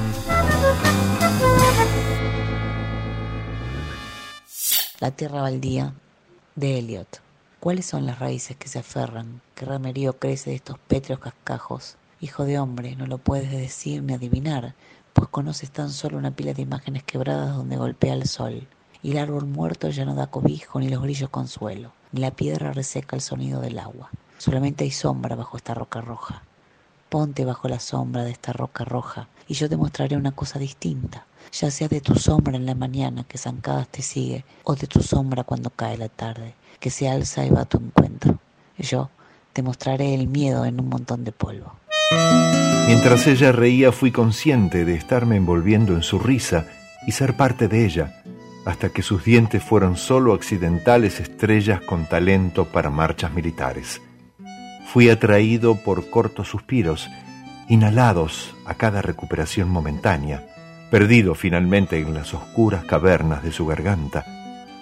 [5.00, 5.94] La tierra baldía
[6.54, 7.20] de Eliot.
[7.58, 9.40] ¿Cuáles son las raíces que se aferran?
[9.54, 11.96] ¿Qué remerío crece de estos pétreos cascajos?
[12.20, 14.74] Hijo de hombre, no lo puedes decir ni adivinar,
[15.12, 18.66] pues conoces tan solo una pila de imágenes quebradas donde golpea el sol.
[19.02, 22.72] Y el árbol muerto ya no da cobijo, ni los grillos consuelo, ni la piedra
[22.72, 24.10] reseca el sonido del agua.
[24.42, 26.42] Solamente hay sombra bajo esta roca roja.
[27.08, 31.26] Ponte bajo la sombra de esta roca roja y yo te mostraré una cosa distinta,
[31.52, 35.00] ya sea de tu sombra en la mañana que zancadas te sigue o de tu
[35.00, 38.40] sombra cuando cae la tarde, que se alza y va a tu encuentro.
[38.78, 39.10] Yo
[39.52, 41.76] te mostraré el miedo en un montón de polvo.
[42.88, 46.66] Mientras ella reía fui consciente de estarme envolviendo en su risa
[47.06, 48.20] y ser parte de ella,
[48.66, 54.00] hasta que sus dientes fueron solo accidentales estrellas con talento para marchas militares.
[54.92, 57.08] Fui atraído por cortos suspiros,
[57.66, 60.44] inhalados a cada recuperación momentánea,
[60.90, 64.26] perdido finalmente en las oscuras cavernas de su garganta,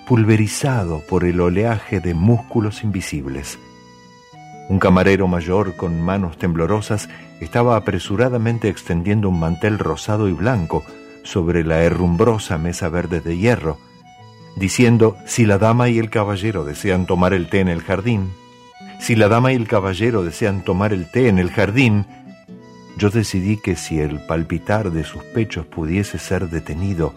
[0.09, 3.61] pulverizado por el oleaje de músculos invisibles.
[4.69, 7.09] Un camarero mayor con manos temblorosas
[7.41, 10.83] estaba apresuradamente extendiendo un mantel rosado y blanco
[11.23, 13.79] sobre la herrumbrosa mesa verde de hierro,
[14.57, 18.33] diciendo si la dama y el caballero desean tomar el té en el jardín,
[19.01, 22.07] si la dama y el caballero desean tomar el té en el jardín,
[22.97, 27.15] yo decidí que si el palpitar de sus pechos pudiese ser detenido,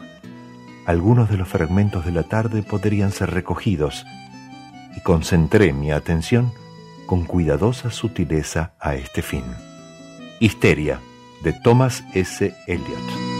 [0.85, 4.05] algunos de los fragmentos de la tarde podrían ser recogidos,
[4.95, 6.53] y concentré mi atención
[7.05, 9.43] con cuidadosa sutileza a este fin.
[10.39, 10.99] Histeria,
[11.43, 12.55] de Thomas S.
[12.67, 13.32] Eliot.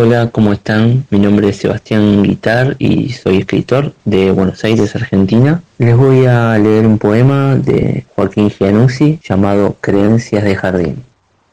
[0.00, 1.06] Hola, ¿cómo están?
[1.10, 5.60] Mi nombre es Sebastián Guitar y soy escritor de Buenos Aires, Argentina.
[5.78, 11.07] Les voy a leer un poema de Joaquín Gianuzzi llamado Creencias de Jardín.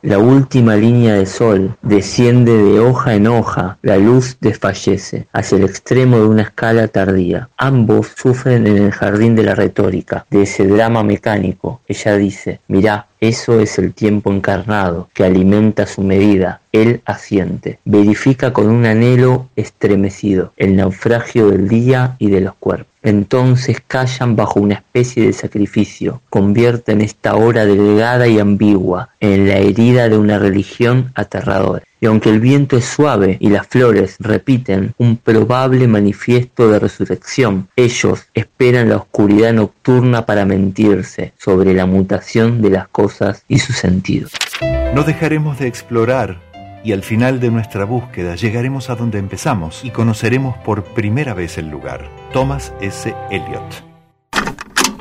[0.06, 5.64] La última línea de sol desciende de hoja en hoja, la luz desfallece hacia el
[5.64, 7.50] extremo de una escala tardía.
[7.58, 11.82] Ambos sufren en el jardín de la retórica, de ese drama mecánico.
[11.88, 16.62] Ella dice, mirá, eso es el tiempo encarnado que alimenta su medida.
[16.72, 17.80] Él asiente.
[17.84, 22.95] Verifica con un anhelo estremecido el naufragio del día y de los cuerpos.
[23.06, 26.22] Entonces callan bajo una especie de sacrificio.
[26.32, 31.84] Convierten esta hora delgada y ambigua en la herida de una religión aterradora.
[32.02, 37.68] Y aunque el viento es suave y las flores repiten un probable manifiesto de resurrección,
[37.76, 43.74] ellos esperan la oscuridad nocturna para mentirse sobre la mutación de las cosas y su
[43.74, 44.30] sentido.
[44.96, 46.42] No dejaremos de explorar
[46.86, 51.58] y al final de nuestra búsqueda llegaremos a donde empezamos y conoceremos por primera vez
[51.58, 52.08] el lugar.
[52.32, 53.14] Thomas S.
[53.32, 53.84] Eliot.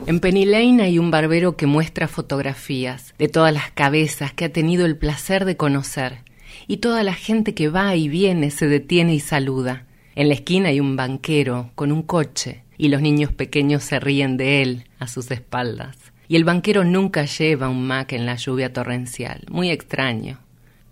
[0.07, 4.53] En Penny Lane hay un barbero que muestra fotografías de todas las cabezas que ha
[4.53, 6.23] tenido el placer de conocer
[6.67, 9.85] y toda la gente que va y viene se detiene y saluda.
[10.15, 14.39] En la esquina hay un banquero con un coche y los niños pequeños se ríen
[14.39, 15.97] de él a sus espaldas.
[16.29, 19.43] Y el banquero nunca lleva un Mac en la lluvia torrencial.
[19.51, 20.44] Muy extraño.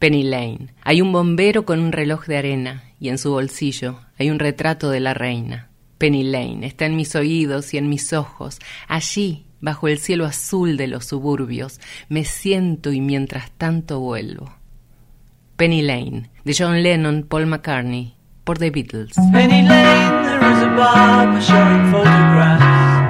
[0.03, 0.74] Penny Lane.
[0.82, 4.90] Hay un bombero con un reloj de arena y en su bolsillo hay un retrato
[4.90, 5.70] de la reina.
[5.98, 8.59] Penny Lane está en mis oídos y en mis ojos.
[8.88, 11.78] Allí, bajo el cielo azul de los suburbios,
[12.09, 14.53] me siento y mientras tanto vuelvo.
[15.55, 19.14] Penny Lane, de John Lennon, Paul McCartney, por The Beatles.
[19.30, 23.01] Penny Lane, there is a barber showing photographs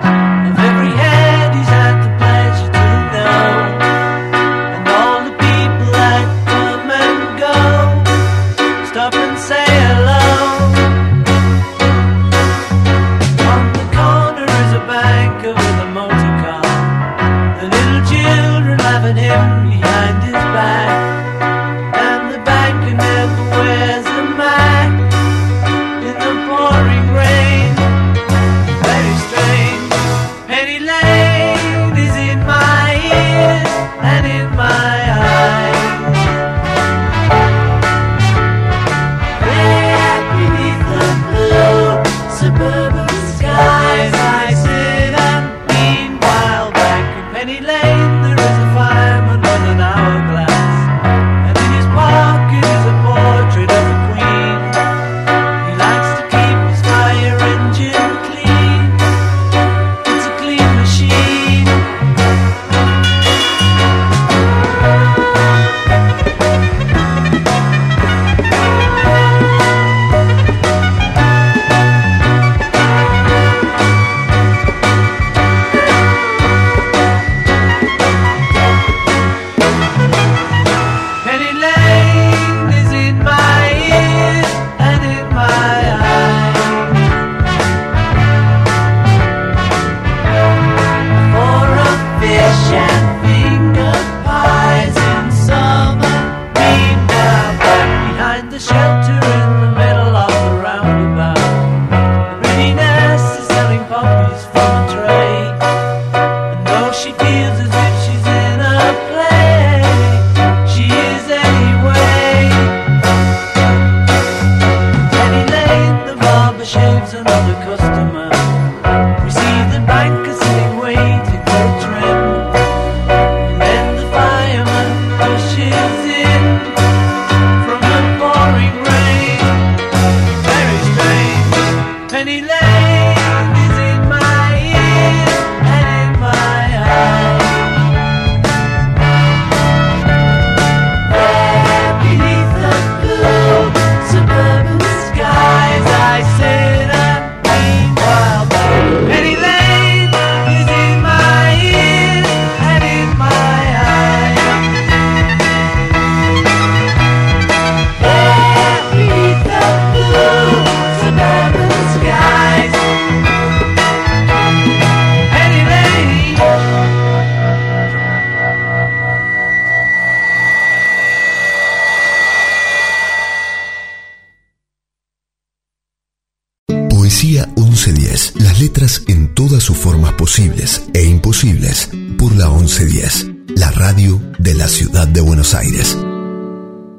[185.12, 185.98] de Buenos Aires.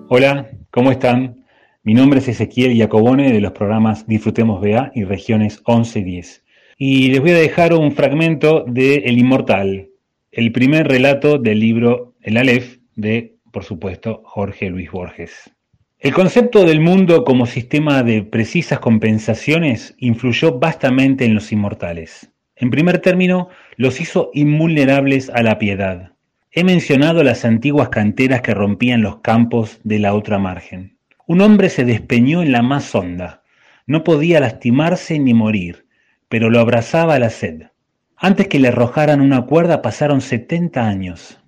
[0.07, 1.45] Hola, ¿cómo están?
[1.82, 6.43] Mi nombre es Ezequiel Jacobone de los programas Disfrutemos BA y Regiones 1110.
[6.78, 9.89] Y les voy a dejar un fragmento de El Inmortal,
[10.32, 15.49] el primer relato del libro El Aleph de, por supuesto, Jorge Luis Borges.
[15.97, 22.30] El concepto del mundo como sistema de precisas compensaciones influyó vastamente en los inmortales.
[22.55, 26.12] En primer término, los hizo invulnerables a la piedad.
[26.55, 30.99] He mencionado las antiguas canteras que rompían los campos de la otra margen.
[31.25, 33.41] Un hombre se despeñó en la más honda.
[33.87, 35.87] No podía lastimarse ni morir,
[36.29, 37.63] pero lo abrazaba la sed.
[38.17, 41.39] Antes que le arrojaran una cuerda pasaron setenta años.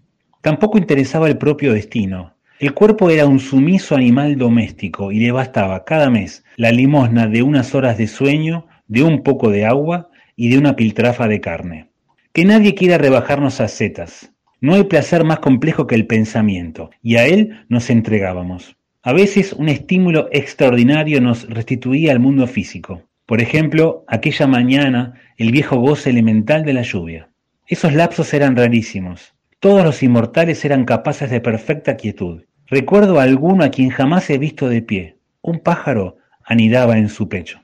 [0.41, 2.33] Tampoco interesaba el propio destino.
[2.57, 7.43] El cuerpo era un sumiso animal doméstico y le bastaba cada mes la limosna de
[7.43, 11.89] unas horas de sueño, de un poco de agua y de una piltrafa de carne.
[12.33, 14.31] Que nadie quiera rebajarnos a setas.
[14.65, 18.75] No hay placer más complejo que el pensamiento, y a él nos entregábamos.
[19.03, 23.03] A veces un estímulo extraordinario nos restituía al mundo físico.
[23.27, 27.29] Por ejemplo, aquella mañana el viejo goce elemental de la lluvia.
[27.67, 29.35] Esos lapsos eran rarísimos.
[29.59, 32.41] Todos los inmortales eran capaces de perfecta quietud.
[32.65, 35.17] Recuerdo a alguno a quien jamás he visto de pie.
[35.43, 37.61] Un pájaro anidaba en su pecho.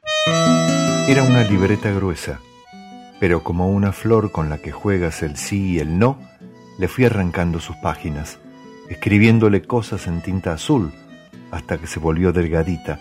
[1.09, 2.39] Era una libreta gruesa,
[3.19, 6.19] pero como una flor con la que juegas el sí y el no,
[6.81, 8.39] le fui arrancando sus páginas,
[8.89, 10.91] escribiéndole cosas en tinta azul,
[11.51, 12.99] hasta que se volvió delgadita.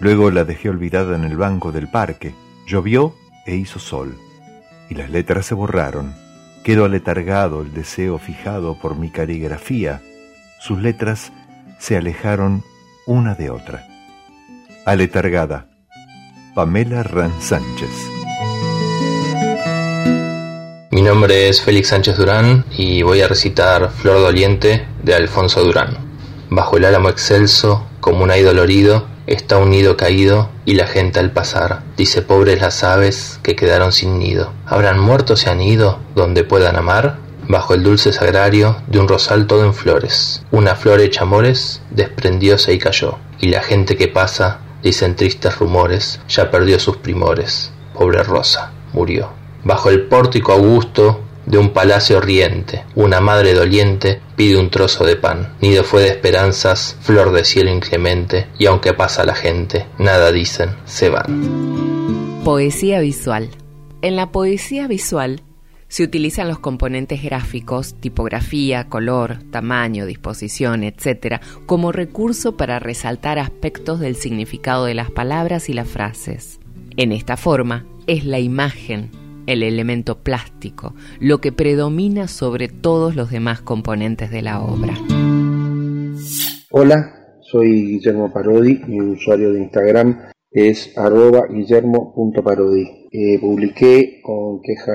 [0.00, 2.34] Luego la dejé olvidada en el banco del parque.
[2.66, 3.14] Llovió
[3.44, 4.16] e hizo sol,
[4.88, 6.14] y las letras se borraron.
[6.64, 10.00] Quedó aletargado el deseo fijado por mi caligrafía.
[10.58, 11.32] Sus letras
[11.78, 12.64] se alejaron
[13.06, 13.86] una de otra.
[14.86, 15.68] Aletargada.
[16.54, 18.19] Pamela Ran Sánchez.
[20.92, 25.98] Mi nombre es Félix Sánchez Durán y voy a recitar Flor Doliente de Alfonso Durán.
[26.48, 31.20] Bajo el álamo excelso, como un ay dolorido, está un nido caído y la gente
[31.20, 34.52] al pasar dice pobres las aves que quedaron sin nido.
[34.66, 37.18] ¿Habrán muerto se han ido donde puedan amar?
[37.46, 42.74] Bajo el dulce sagrario de un rosal todo en flores, una flor hecha amores desprendióse
[42.74, 47.70] y cayó, y la gente que pasa, dicen tristes rumores, ya perdió sus primores.
[47.94, 49.39] Pobre rosa, murió.
[49.64, 55.16] Bajo el pórtico augusto de un palacio riente, una madre doliente pide un trozo de
[55.16, 55.54] pan.
[55.60, 60.70] Nido fue de esperanzas, flor de cielo inclemente, y aunque pasa la gente, nada dicen,
[60.84, 62.40] se van.
[62.44, 63.50] Poesía visual.
[64.00, 65.42] En la poesía visual
[65.88, 73.98] se utilizan los componentes gráficos, tipografía, color, tamaño, disposición, etc., como recurso para resaltar aspectos
[73.98, 76.60] del significado de las palabras y las frases.
[76.96, 79.10] En esta forma, es la imagen
[79.46, 84.94] el elemento plástico, lo que predomina sobre todos los demás componentes de la obra.
[86.70, 90.18] Hola, soy Guillermo Parodi, mi usuario de Instagram
[90.50, 93.08] es arroba guillermo.parodi.
[93.12, 94.92] Eh, publiqué con Queja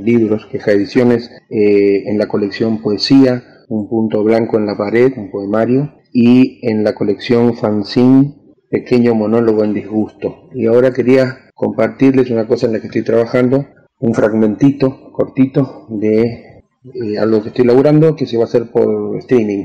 [0.00, 5.30] Libros, Queja Ediciones, eh, en la colección Poesía, Un punto blanco en la pared, un
[5.30, 8.34] poemario, y en la colección Fanzine,
[8.70, 10.48] Pequeño monólogo en disgusto.
[10.54, 13.66] Y ahora quería compartirles una cosa en la que estoy trabajando,
[14.00, 16.62] un fragmentito cortito de
[16.94, 19.64] eh, algo que estoy elaborando que se va a hacer por streaming,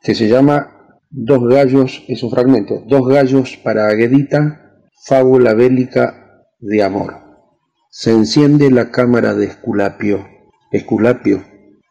[0.00, 0.78] que se llama
[1.10, 7.16] Dos gallos, es un fragmento, Dos gallos para Aguedita, fábula bélica de amor.
[7.90, 10.26] Se enciende la cámara de Esculapio,
[10.70, 11.42] Esculapio,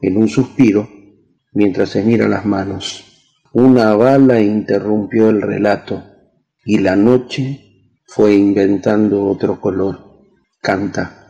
[0.01, 0.89] en un suspiro,
[1.53, 3.05] mientras se mira las manos.
[3.53, 6.03] Una bala interrumpió el relato
[6.65, 9.99] y la noche fue inventando otro color.
[10.61, 11.20] Canta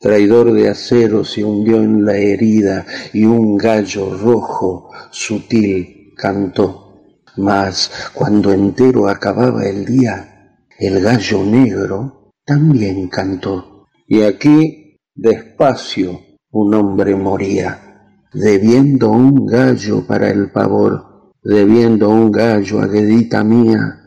[0.00, 6.94] traidor de acero se hundió en la herida y un gallo rojo sutil cantó.
[7.36, 13.86] Mas cuando entero acababa el día, el gallo negro también cantó.
[14.08, 16.18] Y aquí, despacio,
[16.50, 24.00] un hombre moría, debiendo un gallo para el pavor, debiendo un gallo, aguedita mía,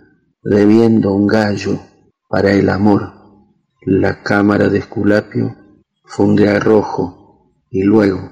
[0.43, 1.79] debiendo un gallo
[2.27, 3.13] para el amor.
[3.85, 5.62] La cámara de Esculapio
[6.03, 8.31] funde a rojo y luego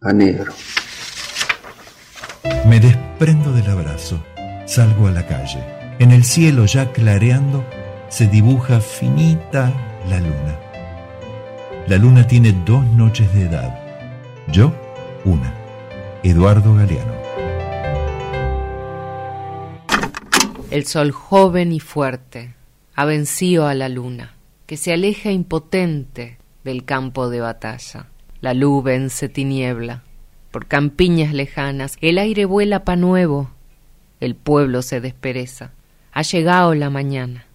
[0.00, 0.52] a negro.
[2.66, 4.22] Me desprendo del abrazo,
[4.66, 5.64] salgo a la calle.
[5.98, 7.64] En el cielo ya clareando
[8.08, 9.72] se dibuja finita
[10.08, 10.58] la luna.
[11.86, 13.78] La luna tiene dos noches de edad,
[14.52, 14.72] yo
[15.24, 15.54] una.
[16.22, 17.12] Eduardo Galeano.
[20.70, 22.54] El sol joven y fuerte
[22.94, 24.34] ha vencido a la luna.
[24.66, 28.06] que se aleja impotente del campo de batalla.
[28.40, 30.02] La luz vence tiniebla.
[30.50, 33.50] Por campiñas lejanas el aire vuela pa nuevo.
[34.20, 35.72] El pueblo se despereza.
[36.12, 37.46] Ha llegado la mañana.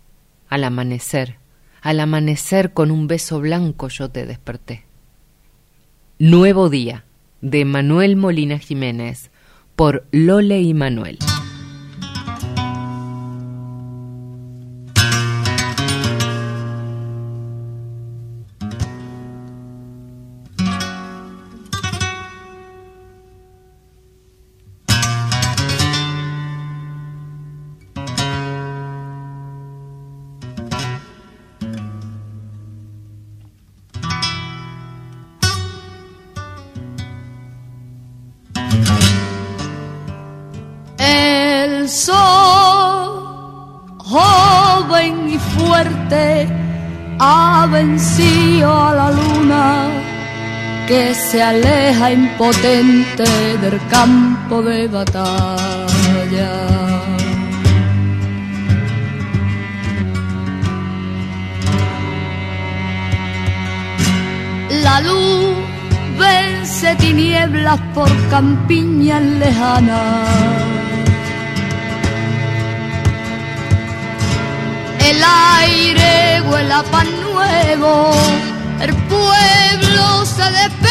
[0.49, 1.37] Al amanecer,
[1.81, 4.83] al amanecer con un beso blanco yo te desperté.
[6.19, 7.03] Nuevo día
[7.41, 9.31] de Manuel Molina Jiménez
[9.75, 11.17] por Lole y Manuel.
[52.11, 53.23] Impotente
[53.61, 56.51] del campo de batalla.
[64.83, 65.55] La luz
[66.19, 70.63] vence tinieblas por campiñas lejanas.
[74.99, 78.11] El aire huele a pan nuevo,
[78.81, 80.82] el pueblo se despereza,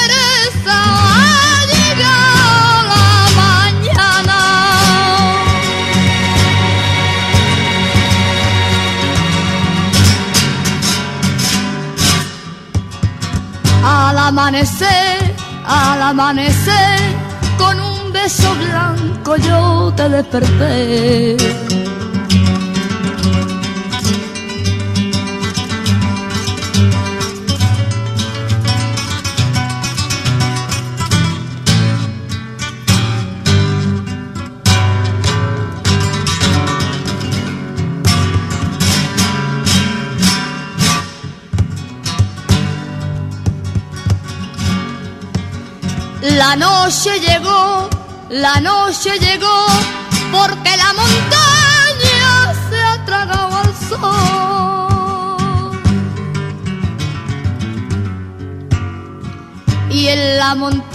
[14.33, 15.35] amanecer,
[15.67, 16.99] al amanecer,
[17.59, 21.37] con un beso blanco yo te desperté.
[46.53, 47.89] La noche llegó,
[48.29, 49.65] la noche llegó,
[50.31, 55.73] porque la montaña se ha tragado al sol.
[59.89, 60.92] Y en la montaña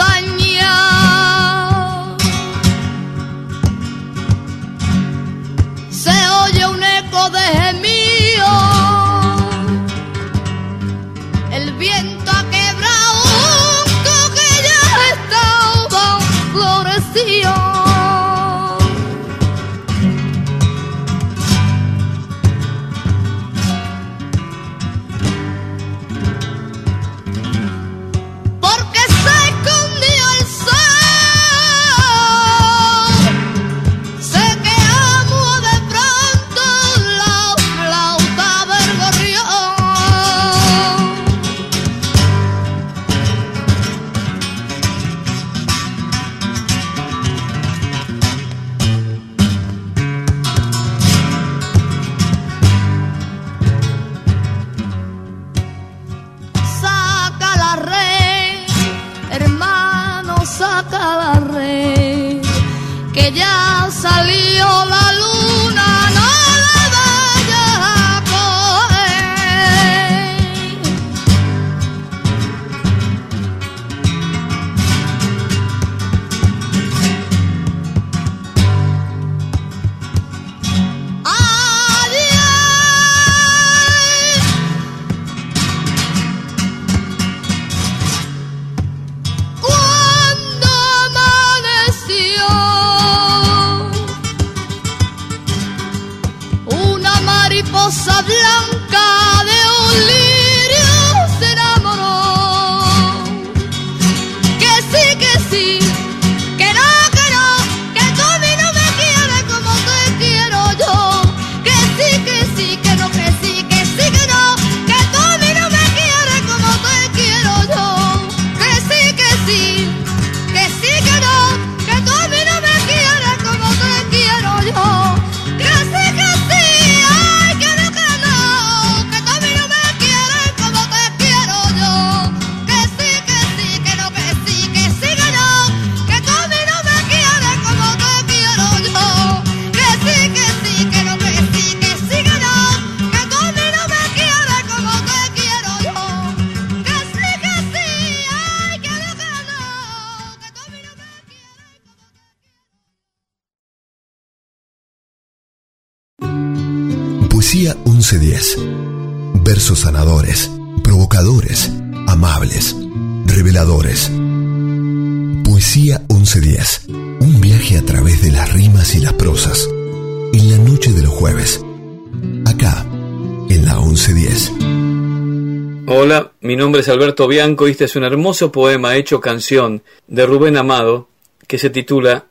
[176.67, 181.07] nombre es Alberto Bianco y este es un hermoso poema hecho canción de Rubén Amado
[181.47, 182.25] que se titula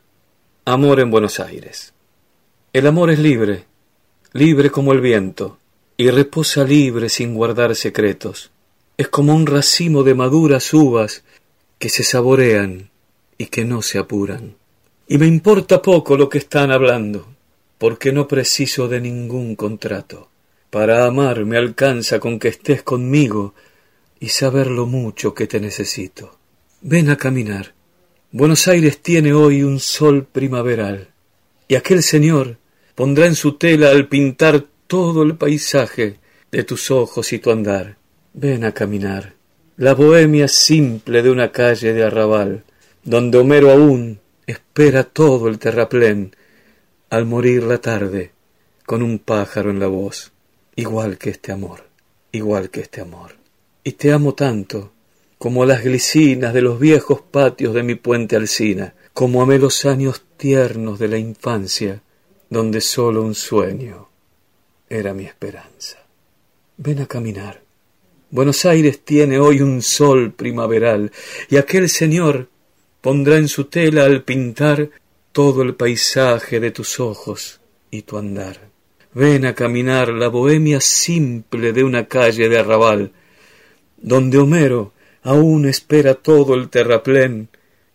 [0.63, 1.91] Amor en Buenos Aires.
[2.71, 3.63] El amor es libre,
[4.33, 5.57] libre como el viento,
[5.97, 8.51] y reposa libre sin guardar secretos.
[8.95, 11.23] Es como un racimo de maduras uvas
[11.79, 12.91] que se saborean
[13.39, 14.53] y que no se apuran.
[15.07, 17.25] Y me importa poco lo que están hablando,
[17.79, 20.29] porque no preciso de ningún contrato.
[20.69, 23.55] Para amar me alcanza con que estés conmigo
[24.19, 26.37] y saber lo mucho que te necesito.
[26.81, 27.73] Ven a caminar.
[28.31, 31.09] Buenos Aires tiene hoy un sol primaveral,
[31.67, 32.57] y aquel señor
[32.95, 36.17] pondrá en su tela al pintar todo el paisaje
[36.51, 37.97] de tus ojos y tu andar.
[38.33, 39.33] Ven a caminar.
[39.77, 42.63] La bohemia simple de una calle de arrabal,
[43.03, 46.35] donde Homero aún espera todo el terraplén
[47.09, 48.31] al morir la tarde
[48.85, 50.31] con un pájaro en la voz
[50.77, 51.83] igual que este amor,
[52.31, 53.35] igual que este amor.
[53.87, 54.91] Y te amo tanto,
[55.37, 60.23] como las glicinas de los viejos patios de mi puente Alsina, como amé los años
[60.35, 62.01] tiernos de la infancia,
[62.49, 64.09] donde sólo un sueño
[64.89, 65.99] era mi esperanza.
[66.75, 67.61] Ven a caminar.
[68.29, 71.13] Buenos Aires tiene hoy un sol primaveral,
[71.49, 72.49] y aquel señor
[72.99, 74.89] pondrá en su tela al pintar
[75.31, 78.69] todo el paisaje de tus ojos y tu andar.
[79.13, 83.13] Ven a caminar la bohemia simple de una calle de arrabal,
[83.97, 84.93] donde Homero
[85.23, 87.49] aún espera todo el terraplén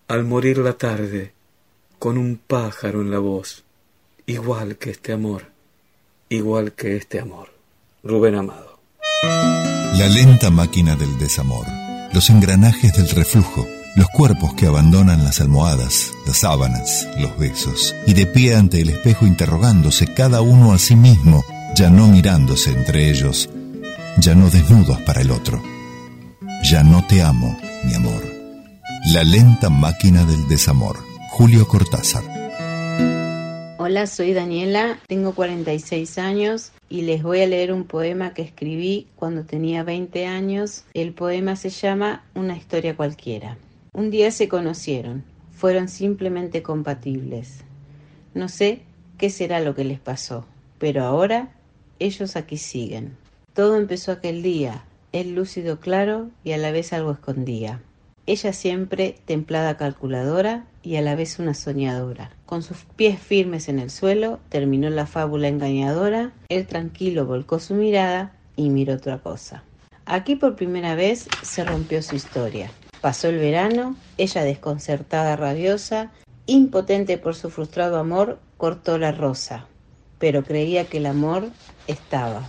[0.08, 1.32] al morir la tarde
[1.98, 3.64] con un pájaro en la voz,
[4.26, 5.44] igual que este amor,
[6.28, 7.48] igual que este amor.
[8.02, 8.80] Rubén Amado.
[9.96, 11.64] La lenta máquina del desamor,
[12.12, 18.14] los engranajes del reflujo, los cuerpos que abandonan las almohadas, las sábanas, los besos, y
[18.14, 21.44] de pie ante el espejo interrogándose cada uno a sí mismo,
[21.76, 23.48] ya no mirándose entre ellos,
[24.18, 25.62] ya no desnudos para el otro.
[26.62, 28.22] Ya no te amo, mi amor.
[29.12, 30.96] La lenta máquina del desamor.
[31.30, 32.22] Julio Cortázar.
[33.78, 39.08] Hola, soy Daniela, tengo 46 años y les voy a leer un poema que escribí
[39.16, 40.84] cuando tenía 20 años.
[40.94, 43.58] El poema se llama Una historia cualquiera.
[43.92, 47.64] Un día se conocieron, fueron simplemente compatibles.
[48.34, 48.82] No sé
[49.18, 50.46] qué será lo que les pasó,
[50.78, 51.48] pero ahora
[51.98, 53.16] ellos aquí siguen.
[53.52, 57.80] Todo empezó aquel día, él lúcido claro y a la vez algo escondía.
[58.26, 62.30] Ella siempre templada calculadora y a la vez una soñadora.
[62.46, 67.74] Con sus pies firmes en el suelo, terminó la fábula engañadora, él tranquilo volcó su
[67.74, 69.64] mirada y miró otra cosa.
[70.06, 72.70] Aquí por primera vez se rompió su historia.
[73.00, 76.12] Pasó el verano, ella desconcertada, rabiosa,
[76.46, 79.66] impotente por su frustrado amor, cortó la rosa,
[80.18, 81.48] pero creía que el amor
[81.88, 82.42] estaba.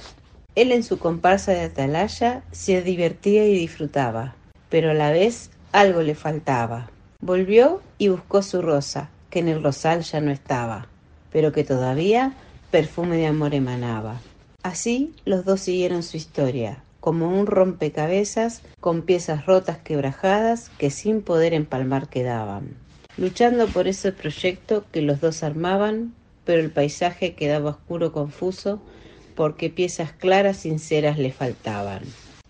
[0.56, 4.36] Él en su comparsa de atalaya se divertía y disfrutaba,
[4.70, 6.92] pero a la vez algo le faltaba.
[7.22, 10.88] Volvió y buscó su rosa, que en el rosal ya no estaba,
[11.32, 12.34] pero que todavía
[12.70, 14.22] perfume de amor emanaba.
[14.62, 21.24] Así los dos siguieron su historia, como un rompecabezas con piezas rotas quebrajadas que sin
[21.24, 22.76] poder empalmar quedaban,
[23.18, 26.14] luchando por ese proyecto que los dos armaban,
[26.46, 28.80] pero el paisaje quedaba oscuro confuso
[29.36, 32.04] porque piezas claras sinceras le faltaban.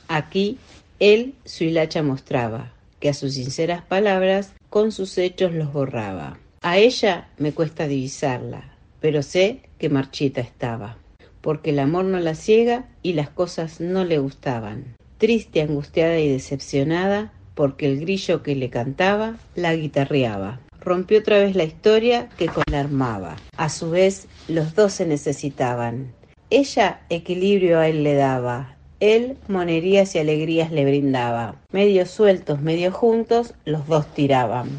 [0.08, 0.58] Aquí
[1.00, 6.38] él su hilacha mostraba, que a sus sinceras palabras con sus hechos los borraba.
[6.62, 10.98] A ella me cuesta divisarla, pero sé que marchita estaba
[11.44, 14.96] porque el amor no la ciega y las cosas no le gustaban.
[15.18, 20.62] Triste, angustiada y decepcionada, porque el grillo que le cantaba la guitarreaba.
[20.80, 23.36] Rompió otra vez la historia que con armaba.
[23.58, 26.14] A su vez, los dos se necesitaban.
[26.56, 31.56] Ella equilibrio a él le daba, él monerías y alegrías le brindaba.
[31.72, 34.70] Medio sueltos, medio juntos, los dos tiraban.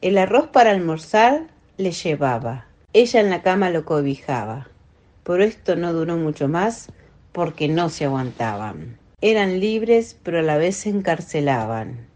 [0.00, 1.42] El arroz para almorzar
[1.76, 2.66] le llevaba.
[2.92, 4.68] Ella en la cama lo cobijaba
[5.28, 6.90] pero esto no duró mucho más
[7.32, 8.96] porque no se aguantaban.
[9.20, 12.06] Eran libres, pero a la vez se encarcelaban.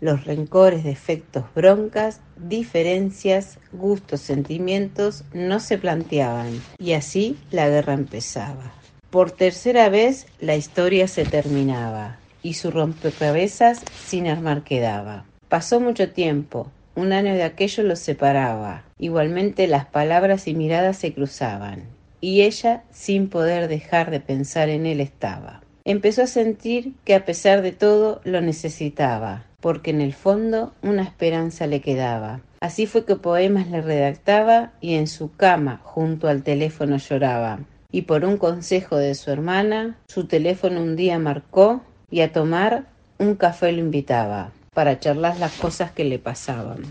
[0.00, 8.72] Los rencores, defectos, broncas, diferencias, gustos, sentimientos no se planteaban y así la guerra empezaba.
[9.10, 15.24] Por tercera vez la historia se terminaba y su rompecabezas sin armar quedaba.
[15.48, 18.84] Pasó mucho tiempo, un año de aquello los separaba.
[18.98, 24.86] Igualmente las palabras y miradas se cruzaban y ella, sin poder dejar de pensar en
[24.86, 25.62] él, estaba.
[25.84, 31.02] Empezó a sentir que a pesar de todo lo necesitaba, porque en el fondo una
[31.02, 32.40] esperanza le quedaba.
[32.60, 37.60] Así fue que poemas le redactaba y en su cama, junto al teléfono, lloraba.
[37.90, 42.86] Y por un consejo de su hermana, su teléfono un día marcó y a tomar
[43.18, 46.82] un café lo invitaba para charlar las cosas que le pasaban.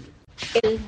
[0.64, 0.80] Él,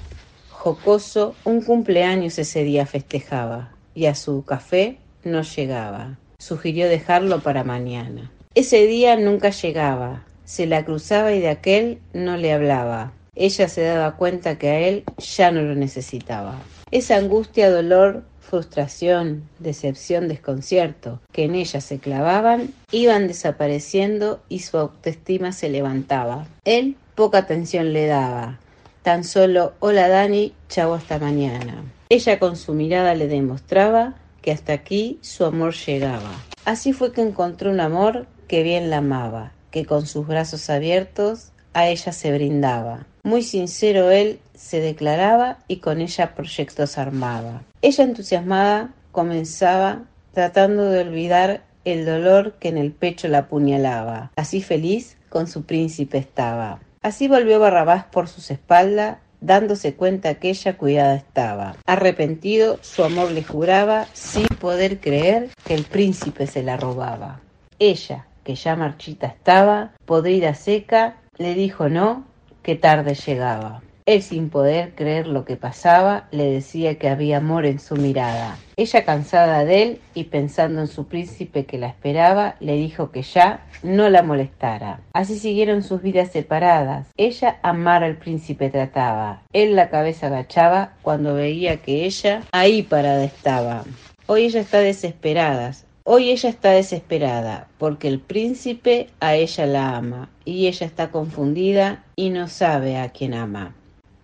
[0.49, 6.17] jocoso, un cumpleaños ese día festejaba y a su café no llegaba.
[6.39, 8.31] Sugirió dejarlo para mañana.
[8.55, 10.23] Ese día nunca llegaba.
[10.45, 13.13] Se la cruzaba y de aquel no le hablaba.
[13.35, 16.59] Ella se daba cuenta que a él ya no lo necesitaba.
[16.91, 24.77] Esa angustia, dolor, frustración, decepción, desconcierto que en ella se clavaban iban desapareciendo y su
[24.77, 26.45] autoestima se levantaba.
[26.65, 28.59] Él poca atención le daba.
[29.03, 31.81] Tan solo hola Dani, chau hasta mañana.
[32.09, 36.31] Ella con su mirada le demostraba que hasta aquí su amor llegaba.
[36.65, 41.51] Así fue que encontró un amor que bien la amaba, que con sus brazos abiertos
[41.73, 43.07] a ella se brindaba.
[43.23, 47.63] Muy sincero él se declaraba y con ella proyectos armaba.
[47.81, 50.03] Ella entusiasmada comenzaba
[50.33, 54.31] tratando de olvidar el dolor que en el pecho la apuñalaba.
[54.35, 56.79] Así feliz con su príncipe estaba.
[57.01, 61.75] Así volvió Barrabás por sus espaldas dándose cuenta que ella cuidada estaba.
[61.85, 67.41] Arrepentido, su amor le juraba, sin poder creer que el príncipe se la robaba.
[67.79, 72.25] Ella, que ya marchita estaba, podrida seca, le dijo no,
[72.63, 73.81] que tarde llegaba.
[74.05, 78.57] Él, sin poder creer lo que pasaba, le decía que había amor en su mirada.
[78.75, 83.21] Ella, cansada de él y pensando en su príncipe que la esperaba, le dijo que
[83.21, 85.01] ya no la molestara.
[85.13, 87.07] Así siguieron sus vidas separadas.
[87.15, 89.43] Ella amar al príncipe trataba.
[89.53, 93.83] Él la cabeza agachaba cuando veía que ella ahí parada estaba.
[94.25, 95.73] Hoy ella está desesperada,
[96.03, 102.03] Hoy ella está desesperada porque el príncipe a ella la ama y ella está confundida
[102.15, 103.75] y no sabe a quién ama.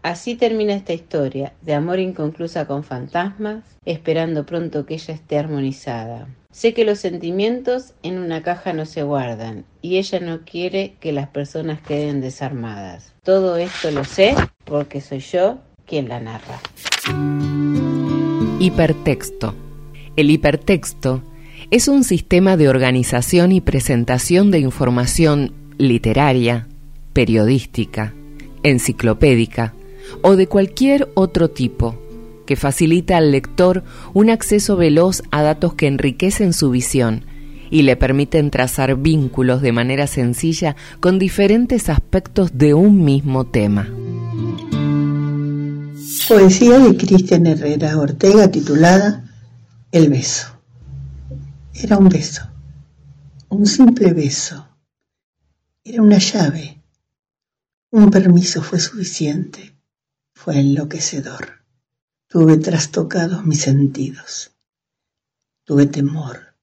[0.01, 6.27] Así termina esta historia de amor inconclusa con fantasmas, esperando pronto que ella esté armonizada.
[6.51, 11.11] Sé que los sentimientos en una caja no se guardan y ella no quiere que
[11.11, 13.13] las personas queden desarmadas.
[13.23, 14.33] Todo esto lo sé
[14.65, 16.59] porque soy yo quien la narra.
[18.59, 19.53] Hipertexto.
[20.15, 21.21] El hipertexto
[21.69, 26.67] es un sistema de organización y presentación de información literaria,
[27.13, 28.13] periodística,
[28.63, 29.73] enciclopédica
[30.21, 32.01] o de cualquier otro tipo
[32.45, 37.25] que facilita al lector un acceso veloz a datos que enriquecen su visión
[37.69, 43.89] y le permiten trazar vínculos de manera sencilla con diferentes aspectos de un mismo tema.
[46.29, 49.25] Poesía de Cristian Herrera Ortega titulada
[49.91, 50.56] El beso.
[51.79, 52.41] Era un beso,
[53.49, 54.67] un simple beso.
[55.83, 56.81] Era una llave.
[57.91, 59.77] Un permiso fue suficiente.
[60.33, 61.63] Fue enloquecedor.
[62.25, 64.55] Tuve trastocados mis sentidos.
[65.65, 66.55] Tuve temor.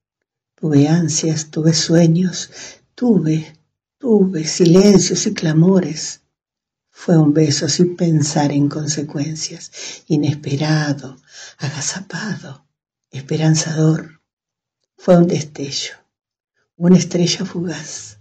[0.56, 2.50] Tuve ansias, tuve sueños.
[2.96, 3.56] Tuve,
[3.98, 6.22] tuve silencios y clamores.
[6.90, 9.70] Fue un beso sin pensar en consecuencias,
[10.08, 11.18] inesperado,
[11.58, 12.66] agazapado,
[13.12, 14.23] esperanzador.
[14.96, 15.94] Fue un destello,
[16.76, 18.18] una estrella fugaz.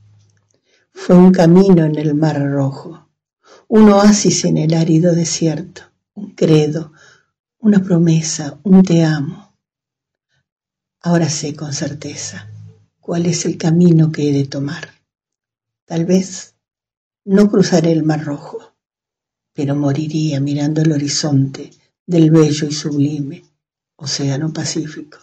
[0.91, 3.09] Fue un camino en el mar rojo,
[3.67, 6.91] un oasis en el árido desierto, un credo,
[7.59, 9.55] una promesa, un te amo.
[11.01, 12.49] Ahora sé con certeza
[12.99, 14.89] cuál es el camino que he de tomar.
[15.85, 16.55] Tal vez
[17.25, 18.73] no cruzaré el mar rojo,
[19.53, 21.71] pero moriría mirando el horizonte
[22.05, 23.45] del bello y sublime
[23.95, 25.19] Océano Pacífico.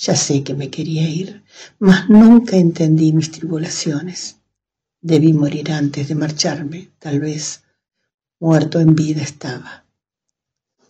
[0.00, 1.42] Ya sé que me quería ir,
[1.78, 4.36] mas nunca entendí mis tribulaciones.
[5.02, 7.64] Debí morir antes de marcharme, tal vez
[8.38, 9.84] muerto en vida estaba.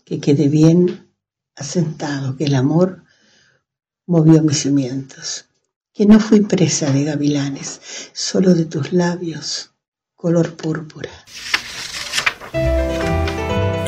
[0.05, 1.09] Que quede bien
[1.57, 3.03] asentado que el amor
[4.07, 5.47] movió mis cimientos,
[5.93, 7.81] que no fui presa de gavilanes,
[8.13, 9.73] solo de tus labios,
[10.15, 11.11] color púrpura.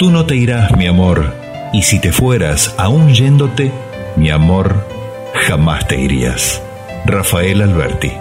[0.01, 1.33] Tú no te irás, mi amor,
[1.73, 3.71] y si te fueras, aún yéndote,
[4.17, 5.02] mi amor,
[5.35, 6.63] jamás te irías.
[7.05, 8.13] Rafael Alberti.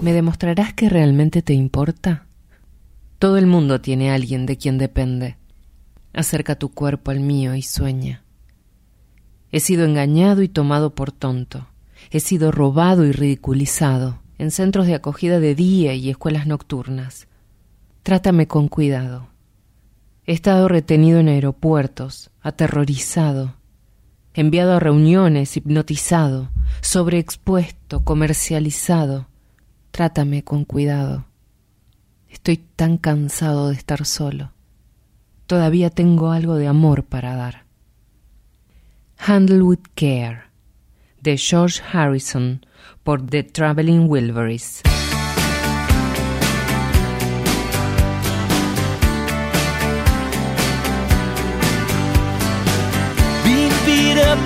[0.00, 2.26] ¿Me demostrarás que realmente te importa?
[3.18, 5.36] Todo el mundo tiene a alguien de quien depende.
[6.12, 8.22] Acerca tu cuerpo al mío y sueña.
[9.50, 11.68] He sido engañado y tomado por tonto.
[12.10, 17.26] He sido robado y ridiculizado en centros de acogida de día y escuelas nocturnas.
[18.02, 19.28] Trátame con cuidado.
[20.26, 23.57] He estado retenido en aeropuertos, aterrorizado,
[24.40, 29.26] enviado a reuniones, hipnotizado, sobreexpuesto, comercializado.
[29.90, 31.26] Trátame con cuidado.
[32.28, 34.52] Estoy tan cansado de estar solo.
[35.48, 37.64] Todavía tengo algo de amor para dar.
[39.18, 40.42] Handle with Care,
[41.20, 42.64] de George Harrison,
[43.02, 44.82] por The Traveling Wilburys.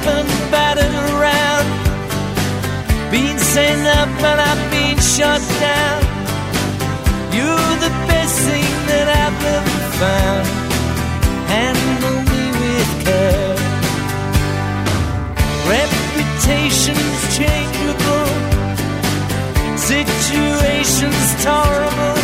[0.06, 1.66] And battered around.
[3.10, 6.00] Being sent up and I've been shot down.
[7.36, 10.46] You're the best thing that I've ever found.
[11.54, 13.56] Handle me with care.
[15.74, 18.28] Reputation's changeable.
[19.76, 22.21] Situation's tolerable.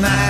[0.00, 0.29] night.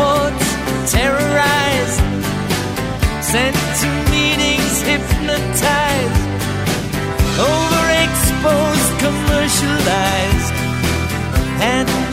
[0.00, 2.00] In terrorized
[3.22, 6.20] sent to meetings hypnotized,
[7.48, 10.52] overexposed, commercialized.
[11.62, 12.09] Handle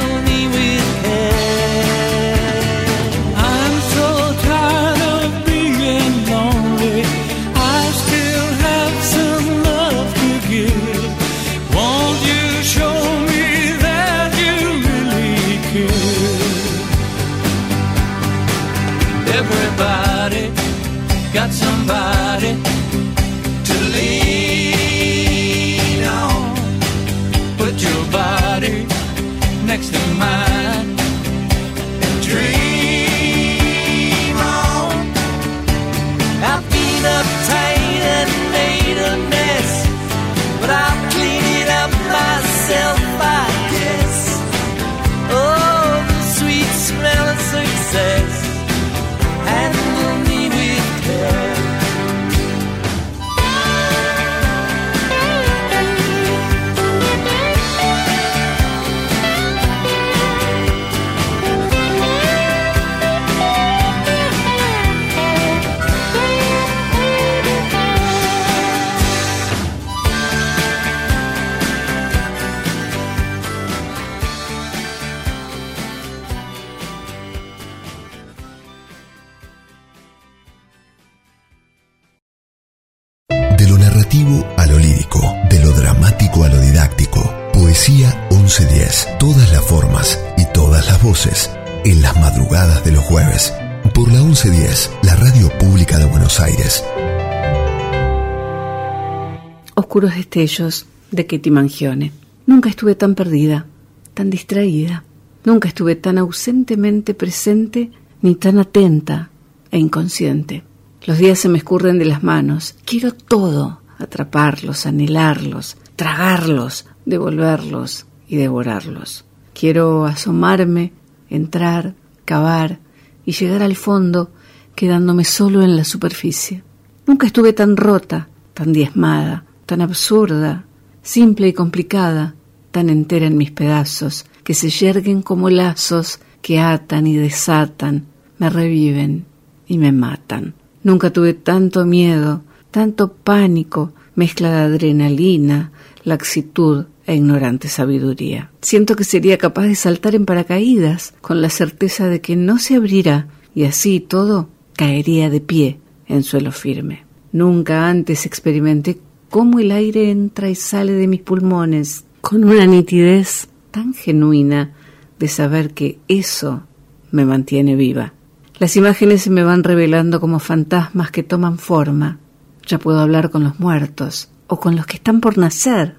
[99.98, 102.11] Oscuros destellos de Ketty Mangione.
[102.45, 103.65] Nunca estuve tan perdida,
[104.14, 105.03] tan distraída.
[105.44, 107.90] Nunca estuve tan ausentemente presente
[108.22, 109.32] ni tan atenta
[109.72, 110.61] e inconsciente.
[111.07, 112.76] Los días se me escurren de las manos.
[112.86, 119.26] Quiero todo, atraparlos, anhelarlos, tragarlos, devolverlos y devorarlos.
[119.60, 120.94] Quiero asomarme,
[121.28, 122.78] entrar, cavar
[123.26, 124.32] y llegar al fondo
[124.76, 126.64] quedándome solo en la superficie.
[127.07, 130.65] Nunca estuve tan rota, tan diezmada, tan absurda,
[131.03, 132.34] simple y complicada,
[132.72, 138.06] tan entera en mis pedazos, que se yerguen como lazos que atan y desatan,
[138.39, 139.26] me reviven
[139.68, 140.56] y me matan.
[140.84, 145.72] Nunca tuve tanto miedo, tanto pánico, mezcla de adrenalina,
[146.06, 148.52] laxitud e ignorante sabiduría.
[148.61, 152.76] Siento que sería capaz de saltar en paracaídas con la certeza de que no se
[152.76, 157.03] abrirá y así todo caería de pie en suelo firme.
[157.34, 158.99] Nunca antes experimenté
[159.30, 164.74] cómo el aire entra y sale de mis pulmones con una nitidez tan genuina
[165.20, 166.64] de saber que eso
[167.12, 168.14] me mantiene viva.
[168.60, 172.20] Las imágenes se me van revelando como fantasmas que toman forma.
[172.66, 175.95] Ya puedo hablar con los muertos o con los que están por nacer.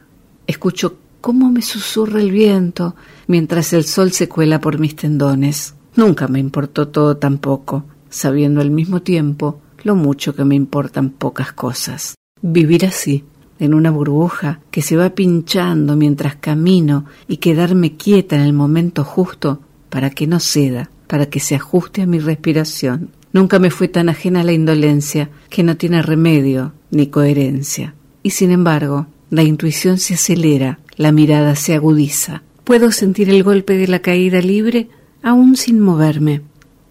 [0.46, 2.96] Escucho cómo me susurra el viento
[3.26, 5.74] mientras el sol se cuela por mis tendones.
[5.96, 11.52] Nunca me importó todo tampoco, sabiendo al mismo tiempo lo mucho que me importan pocas
[11.52, 12.14] cosas.
[12.42, 13.24] Vivir así,
[13.58, 19.04] en una burbuja que se va pinchando mientras camino y quedarme quieta en el momento
[19.04, 19.60] justo
[19.90, 23.10] para que no ceda, para que se ajuste a mi respiración.
[23.32, 27.94] Nunca me fue tan ajena la indolencia que no tiene remedio ni coherencia.
[28.22, 32.42] Y sin embargo, la intuición se acelera, la mirada se agudiza.
[32.64, 34.88] Puedo sentir el golpe de la caída libre
[35.22, 36.42] aún sin moverme.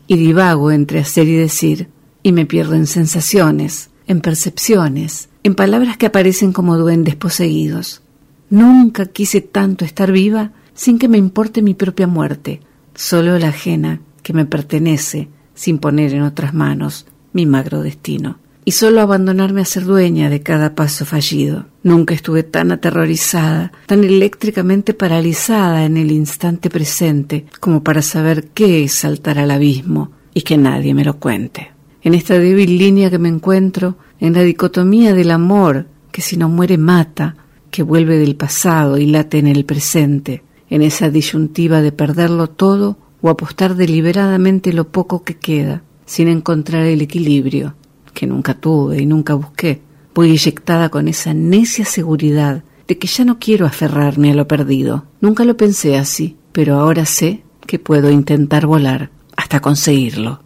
[0.07, 1.90] Y divago entre hacer y decir,
[2.24, 8.02] y me pierdo en sensaciones, en percepciones, en palabras que aparecen como duendes poseídos.
[8.49, 12.61] Nunca quise tanto estar viva sin que me importe mi propia muerte,
[12.94, 18.74] solo la ajena que me pertenece, sin poner en otras manos mi magro destino y
[18.74, 21.68] solo abandonarme a ser dueña de cada paso fallido.
[21.84, 28.84] Nunca estuve tan aterrorizada, tan eléctricamente paralizada en el instante presente como para saber qué
[28.84, 31.72] es saltar al abismo y que nadie me lo cuente.
[32.02, 36.49] En esta débil línea que me encuentro, en la dicotomía del amor que si no
[36.49, 37.35] muere mata,
[37.69, 42.98] que vuelve del pasado y late en el presente, en esa disyuntiva de perderlo todo
[43.22, 47.76] o apostar deliberadamente lo poco que queda, sin encontrar el equilibrio
[48.14, 49.81] que nunca tuve y nunca busqué.
[50.15, 55.06] Voy inyectada con esa necia seguridad de que ya no quiero aferrarme a lo perdido.
[55.22, 60.41] Nunca lo pensé así, pero ahora sé que puedo intentar volar hasta conseguirlo.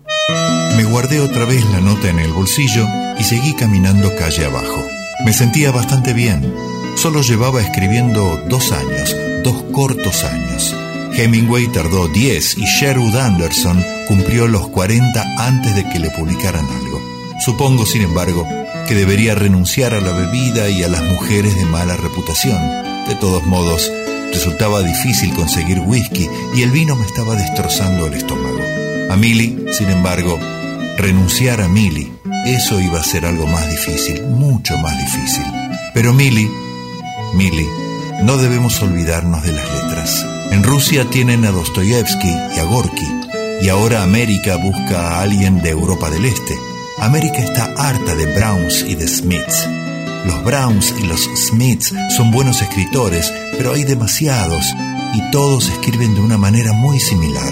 [0.78, 2.86] Me guardé otra vez la nota en el bolsillo
[3.20, 4.84] y seguí caminando calle abajo.
[5.26, 6.53] Me sentía bastante bien.
[6.95, 10.76] Solo llevaba escribiendo dos años, dos cortos años.
[11.14, 17.02] Hemingway tardó 10 y Sherwood Anderson cumplió los 40 antes de que le publicaran algo.
[17.45, 18.48] Supongo, sin embargo,
[18.88, 22.60] que debería renunciar a la bebida y a las mujeres de mala reputación.
[23.08, 23.91] De todos modos,
[24.32, 28.70] resultaba difícil conseguir whisky y el vino me estaba destrozando el estómago.
[29.12, 30.40] A Millie, sin embargo,
[30.98, 32.14] renunciar a Millie,
[32.46, 35.44] eso iba a ser algo más difícil, mucho más difícil.
[35.94, 36.50] Pero Millie,
[37.34, 37.68] Millie,
[38.24, 40.26] no debemos olvidarnos de las letras.
[40.52, 43.06] En Rusia tienen a Dostoyevsky y a Gorky,
[43.62, 46.58] y ahora América busca a alguien de Europa del Este.
[46.98, 49.68] América está harta de Browns y de Smiths.
[50.26, 54.66] Los Browns y los Smiths son buenos escritores, pero hay demasiados
[55.14, 57.52] y todos escriben de una manera muy similar.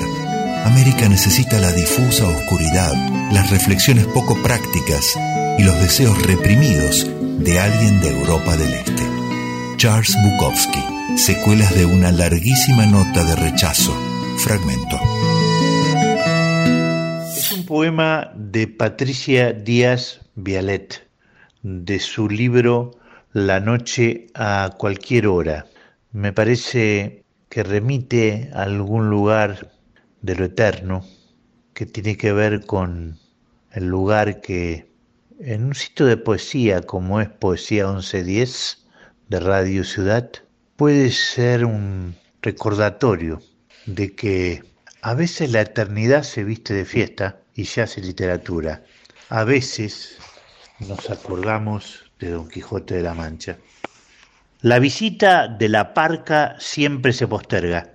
[0.65, 2.93] América necesita la difusa oscuridad,
[3.31, 5.17] las reflexiones poco prácticas
[5.57, 7.07] y los deseos reprimidos
[7.39, 9.03] de alguien de Europa del Este.
[9.77, 10.83] Charles Bukowski,
[11.17, 13.95] secuelas de una larguísima nota de rechazo,
[14.37, 14.99] fragmento
[17.69, 21.07] poema de Patricia Díaz Vialet,
[21.61, 22.97] de su libro
[23.31, 25.67] La noche a cualquier hora.
[26.11, 29.69] Me parece que remite a algún lugar
[30.21, 31.05] de lo eterno,
[31.73, 33.17] que tiene que ver con
[33.71, 34.89] el lugar que
[35.39, 38.85] en un sitio de poesía como es Poesía 1110
[39.29, 40.29] de Radio Ciudad,
[40.75, 43.41] puede ser un recordatorio
[43.85, 44.63] de que
[45.01, 48.83] a veces la eternidad se viste de fiesta y se hace literatura.
[49.29, 50.17] A veces
[50.79, 53.57] nos acordamos de Don Quijote de la Mancha.
[54.61, 57.93] La visita de la parca siempre se posterga.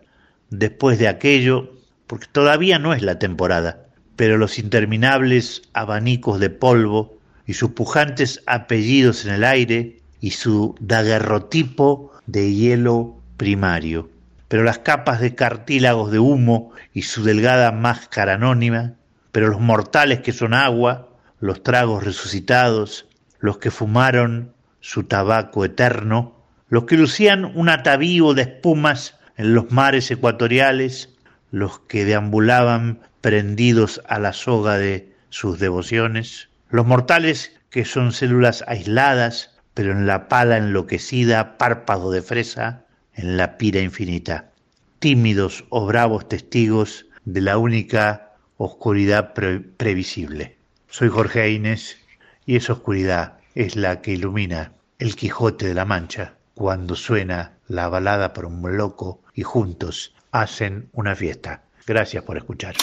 [0.48, 1.74] Después de aquello,
[2.06, 3.86] porque todavía no es la temporada,
[4.16, 10.74] pero los interminables abanicos de polvo y sus pujantes apellidos en el aire y su
[10.80, 14.10] daguerrotipo de hielo primario,
[14.48, 18.94] pero las capas de cartílagos de humo y su delgada máscara anónima
[19.34, 21.08] pero los mortales que son agua,
[21.40, 23.08] los tragos resucitados,
[23.40, 26.36] los que fumaron su tabaco eterno,
[26.68, 31.13] los que lucían un atavío de espumas en los mares ecuatoriales,
[31.54, 38.64] los que deambulaban prendidos a la soga de sus devociones, los mortales que son células
[38.66, 44.50] aisladas, pero en la pala enloquecida, párpado de fresa, en la pira infinita,
[44.98, 50.58] tímidos o bravos testigos de la única oscuridad previsible.
[50.88, 51.98] Soy Jorge Inés
[52.46, 57.88] y esa oscuridad es la que ilumina el Quijote de la Mancha cuando suena la
[57.88, 61.62] balada por un loco y juntos hacen una fiesta.
[61.86, 62.74] Gracias por escuchar.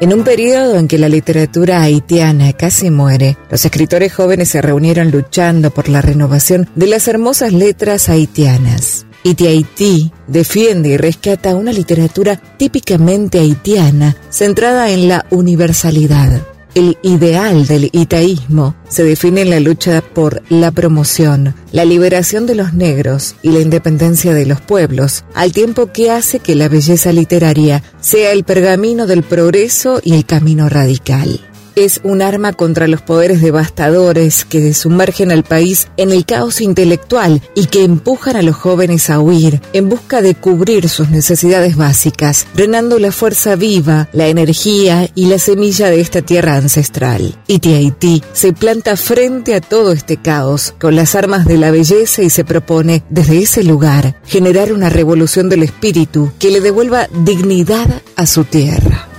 [0.00, 5.10] En un periodo en que la literatura haitiana casi muere, los escritores jóvenes se reunieron
[5.10, 9.06] luchando por la renovación de las hermosas letras haitianas.
[9.24, 16.53] Iti Haití defiende y rescata una literatura típicamente haitiana centrada en la universalidad.
[16.74, 22.56] El ideal del itaísmo se define en la lucha por la promoción, la liberación de
[22.56, 27.12] los negros y la independencia de los pueblos, al tiempo que hace que la belleza
[27.12, 31.40] literaria sea el pergamino del progreso y el camino radical
[31.76, 37.42] es un arma contra los poderes devastadores que sumergen al país en el caos intelectual
[37.54, 42.46] y que empujan a los jóvenes a huir en busca de cubrir sus necesidades básicas,
[42.54, 47.36] drenando la fuerza viva, la energía y la semilla de esta tierra ancestral.
[47.46, 52.22] Iti Haití se planta frente a todo este caos con las armas de la belleza
[52.22, 58.02] y se propone desde ese lugar generar una revolución del espíritu que le devuelva dignidad
[58.16, 59.13] a su tierra.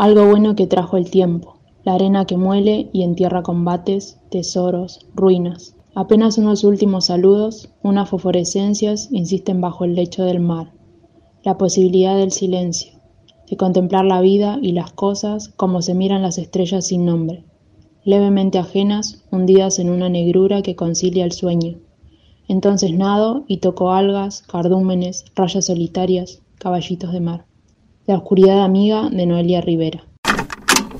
[0.00, 5.76] Algo bueno que trajo el tiempo, la arena que muele y entierra combates, tesoros, ruinas.
[5.94, 10.72] Apenas unos últimos saludos, unas fosforescencias insisten bajo el lecho del mar.
[11.44, 12.98] La posibilidad del silencio,
[13.46, 17.44] de contemplar la vida y las cosas como se miran las estrellas sin nombre,
[18.02, 21.76] levemente ajenas, hundidas en una negrura que concilia el sueño.
[22.48, 27.49] Entonces nado y toco algas, cardúmenes, rayas solitarias, caballitos de mar.
[28.10, 30.02] La oscuridad amiga de Noelia Rivera.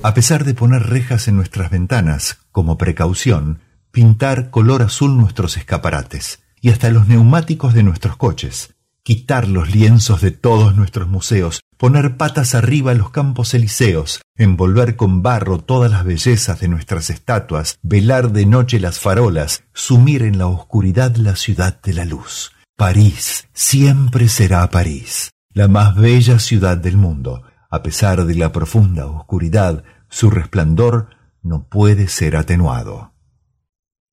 [0.01, 3.59] A pesar de poner rejas en nuestras ventanas, como precaución,
[3.91, 10.21] pintar color azul nuestros escaparates y hasta los neumáticos de nuestros coches, quitar los lienzos
[10.21, 16.05] de todos nuestros museos, poner patas arriba los campos elíseos, envolver con barro todas las
[16.05, 21.81] bellezas de nuestras estatuas, velar de noche las farolas, sumir en la oscuridad la ciudad
[21.81, 22.53] de la luz.
[22.77, 27.43] París siempre será París la más bella ciudad del mundo.
[27.69, 31.09] A pesar de la profunda oscuridad, su resplandor
[31.41, 33.13] no puede ser atenuado.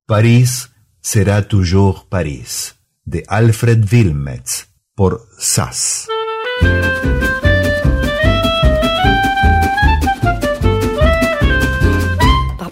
[0.07, 0.71] París
[1.01, 6.09] será toujours París, de Alfred Wilmetz, por Sass.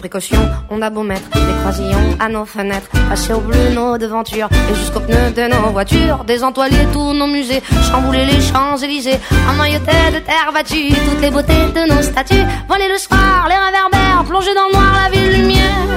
[0.07, 0.39] Précaution,
[0.69, 4.75] on a beau mettre des croisillons à nos fenêtres, passer au bleu nos devantures et
[4.75, 7.61] jusqu'aux pneus de nos voitures, désentoiler tous nos musées,
[7.91, 9.19] chambouler les Champs-Élysées,
[9.51, 14.23] emmailloter de terre battue toutes les beautés de nos statues, voler le soir, les réverbères,
[14.25, 15.87] plonger dans le noir la ville lumière.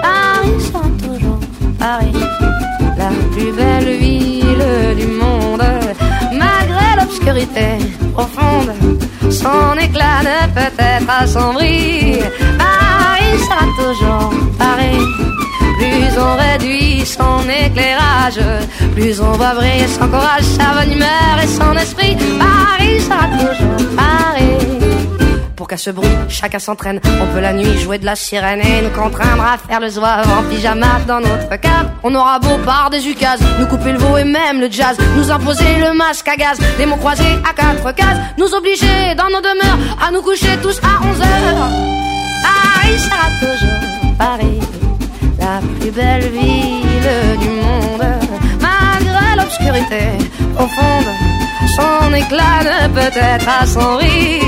[0.00, 1.40] Paris sera toujours
[1.78, 2.12] Paris,
[2.96, 5.15] la plus belle ville du monde,
[8.14, 8.72] profonde,
[9.30, 12.18] son éclat ne peut être assombri.
[12.58, 15.00] Paris sera toujours Paris.
[15.78, 18.40] Plus on réduit son éclairage,
[18.94, 22.16] plus on va briller son courage, sa bonne humeur et son esprit.
[22.38, 24.85] Paris sera toujours Paris.
[25.56, 27.00] Pour qu'à ce bruit, chacun s'entraîne.
[27.22, 30.28] On peut la nuit jouer de la sirène et nous contraindre à faire le zouave
[30.30, 31.90] en pyjama dans notre cave.
[32.02, 35.30] On aura beau par des ukases, nous couper le veau et même le jazz, nous
[35.30, 39.40] imposer le masque à gaz, des mots croisés à quatre cases, nous obliger dans nos
[39.40, 41.70] demeures à nous coucher tous à 11 heures.
[42.42, 44.60] Paris sera toujours Paris,
[45.38, 48.04] la plus belle ville du monde,
[48.60, 50.18] malgré l'obscurité
[50.54, 51.35] profonde.
[51.76, 54.40] Son éclat ne peut être assombri.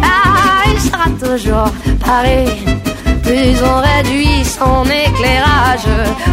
[0.00, 1.72] Paris sera toujours
[2.04, 2.50] Paris.
[3.22, 5.88] Plus on réduit son éclairage,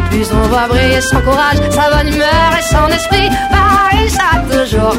[0.10, 3.30] plus on va briller son courage, sa bonne humeur et son esprit.
[3.52, 4.96] Paris sera toujours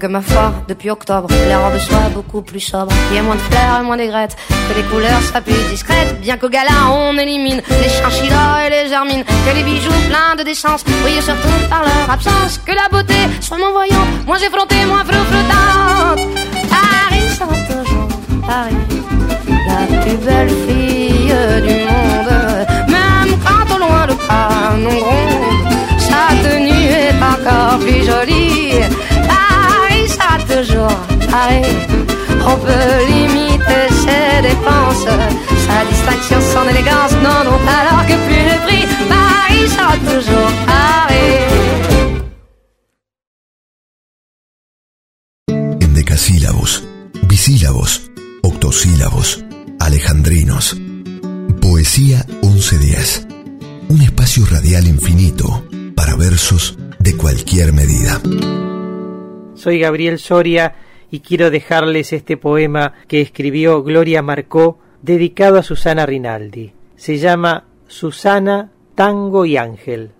[0.00, 3.36] Que ma foi, depuis octobre, les robes soient beaucoup plus sobres, qu'il y ait moins
[3.36, 7.16] de fleurs et moins d'aigrettes, que les couleurs soient plus discrètes, bien qu'au gala on
[7.16, 11.82] élimine les chinchillas et les hermines, que les bijoux pleins de décence brillent surtout par
[11.84, 15.83] leur absence, que la beauté soit moins voyante, moins effrontée, moins flottante.
[31.36, 35.04] On peut limiter ses dépenses,
[35.66, 41.42] sa distinction, son élégance, non, non, alors que plus le prix, Paris sera toujours Paris.
[45.80, 46.84] Endecasílabos,
[47.26, 48.02] bisílabos,
[48.44, 49.44] octosílabos,
[49.80, 50.76] alejandrinos.
[51.60, 53.26] Poesía 1110.
[53.88, 55.66] Un espacio radial infinito
[55.96, 58.20] para versos de cualquier medida.
[59.56, 60.83] Soy Gabriel Soria
[61.14, 66.72] y quiero dejarles este poema que escribió Gloria Marcó dedicado a Susana Rinaldi.
[66.96, 70.10] Se llama Susana, Tango y Ángel.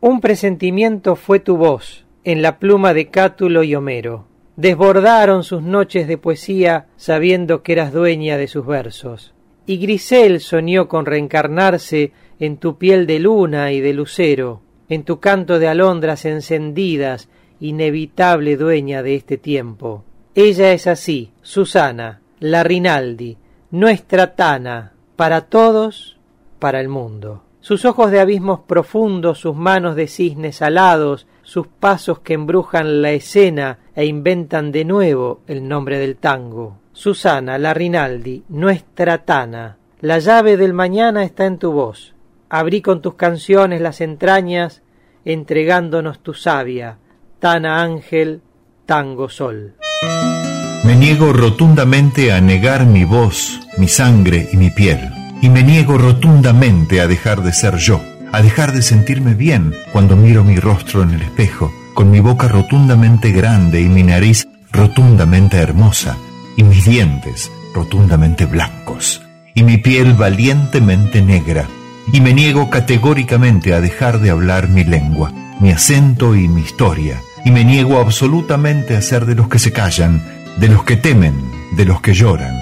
[0.00, 4.28] Un presentimiento fue tu voz en la pluma de Cátulo y Homero.
[4.54, 9.34] Desbordaron sus noches de poesía sabiendo que eras dueña de sus versos.
[9.66, 15.18] Y Grisel soñó con reencarnarse en tu piel de luna y de lucero, en tu
[15.18, 17.28] canto de alondras encendidas,
[17.58, 20.04] inevitable dueña de este tiempo.
[20.38, 23.38] Ella es así, Susana, la Rinaldi,
[23.70, 26.18] nuestra Tana, para todos,
[26.58, 27.44] para el mundo.
[27.60, 33.12] Sus ojos de abismos profundos, sus manos de cisnes alados, sus pasos que embrujan la
[33.12, 36.80] escena e inventan de nuevo el nombre del tango.
[36.92, 42.14] Susana, la Rinaldi, nuestra Tana, la llave del mañana está en tu voz.
[42.50, 44.82] Abrí con tus canciones las entrañas,
[45.24, 46.98] entregándonos tu savia,
[47.38, 48.42] Tana Ángel,
[48.84, 49.76] Tango Sol.
[50.84, 55.10] Me niego rotundamente a negar mi voz, mi sangre y mi piel.
[55.40, 58.00] Y me niego rotundamente a dejar de ser yo,
[58.32, 62.48] a dejar de sentirme bien cuando miro mi rostro en el espejo, con mi boca
[62.48, 66.16] rotundamente grande y mi nariz rotundamente hermosa,
[66.56, 69.22] y mis dientes rotundamente blancos,
[69.54, 71.66] y mi piel valientemente negra.
[72.12, 77.20] Y me niego categóricamente a dejar de hablar mi lengua, mi acento y mi historia,
[77.46, 80.20] y me niego absolutamente a ser de los que se callan,
[80.58, 81.32] de los que temen,
[81.76, 82.56] de los que lloran,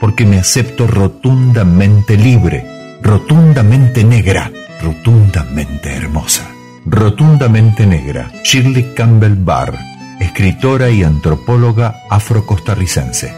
[0.00, 4.50] porque me acepto rotundamente libre, rotundamente negra,
[4.82, 6.50] rotundamente hermosa.
[6.84, 9.78] Rotundamente negra, Shirley Campbell Barr,
[10.18, 13.32] escritora y antropóloga afrocostarricense.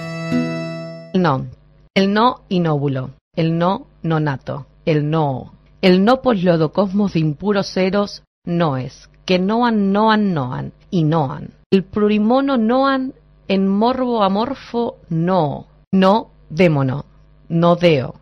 [1.13, 1.47] El no,
[1.95, 5.53] el no inóbulo, el no nonato, el no,
[5.83, 11.51] el no poslodocosmos de impuros ceros no es, que noan, noan, noan y noan.
[11.71, 13.15] El plurimono noan
[13.49, 17.05] en morbo amorfo no, no démono,
[17.49, 18.15] no deo.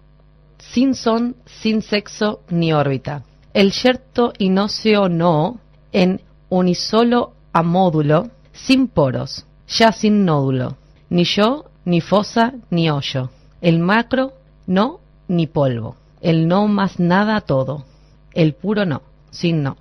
[0.59, 3.25] Sin son, sin sexo ni órbita.
[3.55, 5.59] El yerto inóceo no
[5.93, 10.77] en unisolo amódulo, sin poros, ya sin nódulo.
[11.11, 13.31] Ni yo, ni fosa, ni hoyo.
[13.61, 14.33] El macro,
[14.67, 15.97] no, ni polvo.
[16.21, 17.85] El no más nada todo.
[18.33, 19.77] El puro no, sin no.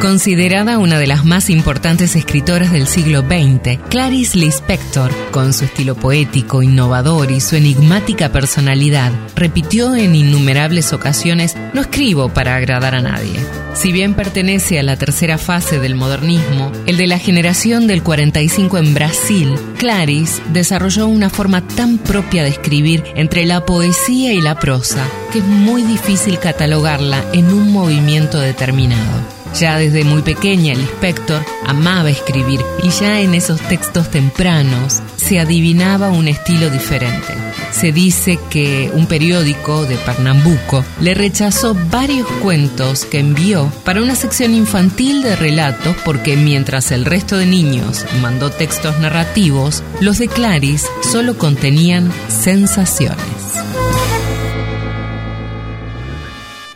[0.00, 5.94] Considerada una de las más importantes escritoras del siglo XX, Clarice Lispector, con su estilo
[5.94, 13.00] poético, innovador y su enigmática personalidad, repitió en innumerables ocasiones, no escribo para agradar a
[13.00, 13.38] nadie.
[13.74, 18.78] Si bien pertenece a la tercera fase del modernismo, el de la generación del 45
[18.78, 24.58] en Brasil, Clarice desarrolló una forma tan propia de escribir entre la poesía y la
[24.58, 29.11] prosa, que es muy difícil catalogarla en un movimiento determinado.
[29.58, 35.40] Ya desde muy pequeña, el inspector amaba escribir y ya en esos textos tempranos se
[35.40, 37.34] adivinaba un estilo diferente.
[37.70, 44.14] Se dice que un periódico de Pernambuco le rechazó varios cuentos que envió para una
[44.14, 50.28] sección infantil de relatos porque mientras el resto de niños mandó textos narrativos, los de
[50.28, 53.18] Clarice solo contenían sensaciones.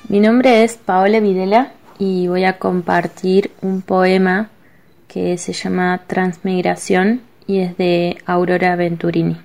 [0.09, 4.51] Mi nombre es Paola Videla y voy a compartir un poema
[5.09, 9.37] que se llama Transmigración y es de Aurora Venturini.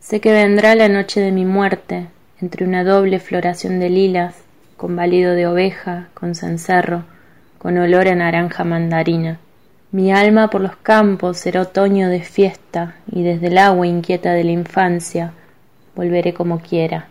[0.00, 2.08] Sé que vendrá la noche de mi muerte,
[2.40, 4.34] entre una doble floración de lilas,
[4.76, 7.04] con balido de oveja, con cencerro,
[7.58, 9.38] con olor a naranja mandarina.
[9.92, 14.44] Mi alma por los campos será otoño de fiesta, y desde el agua inquieta de
[14.44, 15.32] la infancia
[15.94, 17.08] volveré como quiera.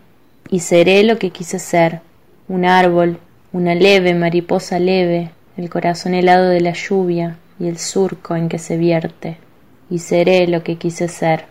[0.50, 2.00] Y seré lo que quise ser,
[2.46, 3.18] un árbol,
[3.54, 8.58] una leve mariposa leve, el corazón helado de la lluvia y el surco en que
[8.58, 9.38] se vierte.
[9.88, 11.44] Y seré lo que quise ser,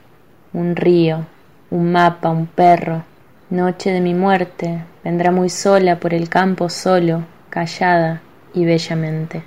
[0.52, 1.26] un río,
[1.72, 3.06] un mapa, un perro.
[3.50, 8.22] Noche de mi muerte vendrá muy sola por el campo solo, callada
[8.54, 9.44] y bellamente.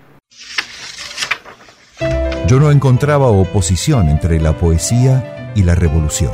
[2.46, 6.32] Yo no encontraba oposición entre la poesía y la revolución.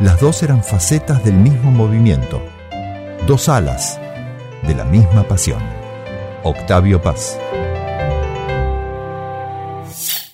[0.00, 2.42] Las dos eran facetas del mismo movimiento,
[3.28, 4.00] dos alas
[4.66, 5.60] de la misma pasión.
[6.42, 7.38] Octavio Paz.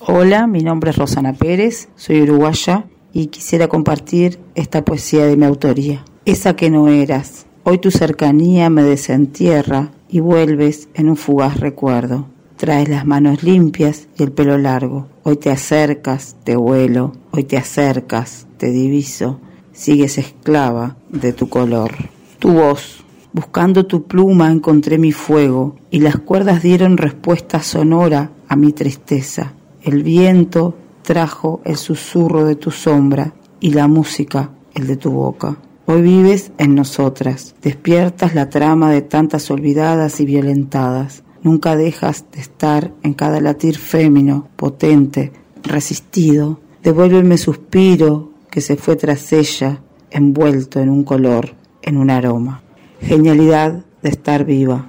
[0.01, 5.45] Hola, mi nombre es Rosana Pérez, soy uruguaya y quisiera compartir esta poesía de mi
[5.45, 6.05] autoría.
[6.25, 12.27] Esa que no eras, hoy tu cercanía me desentierra y vuelves en un fugaz recuerdo.
[12.57, 15.09] Traes las manos limpias y el pelo largo.
[15.25, 19.41] Hoy te acercas, te vuelo, hoy te acercas, te diviso,
[19.73, 21.93] sigues esclava de tu color.
[22.39, 23.02] Tu voz,
[23.33, 29.55] buscando tu pluma encontré mi fuego y las cuerdas dieron respuesta sonora a mi tristeza.
[29.83, 35.57] El viento trajo el susurro de tu sombra y la música el de tu boca.
[35.87, 41.25] Hoy vives en nosotras, despiertas la trama de tantas olvidadas y violentadas.
[41.43, 45.33] Nunca dejas de estar en cada latir fémino, potente,
[45.65, 46.61] resistido.
[46.83, 51.51] Devuélveme suspiro que se fue tras ella, envuelto en un color,
[51.83, 52.62] en un aroma.
[53.03, 54.87] Genialidad de estar viva.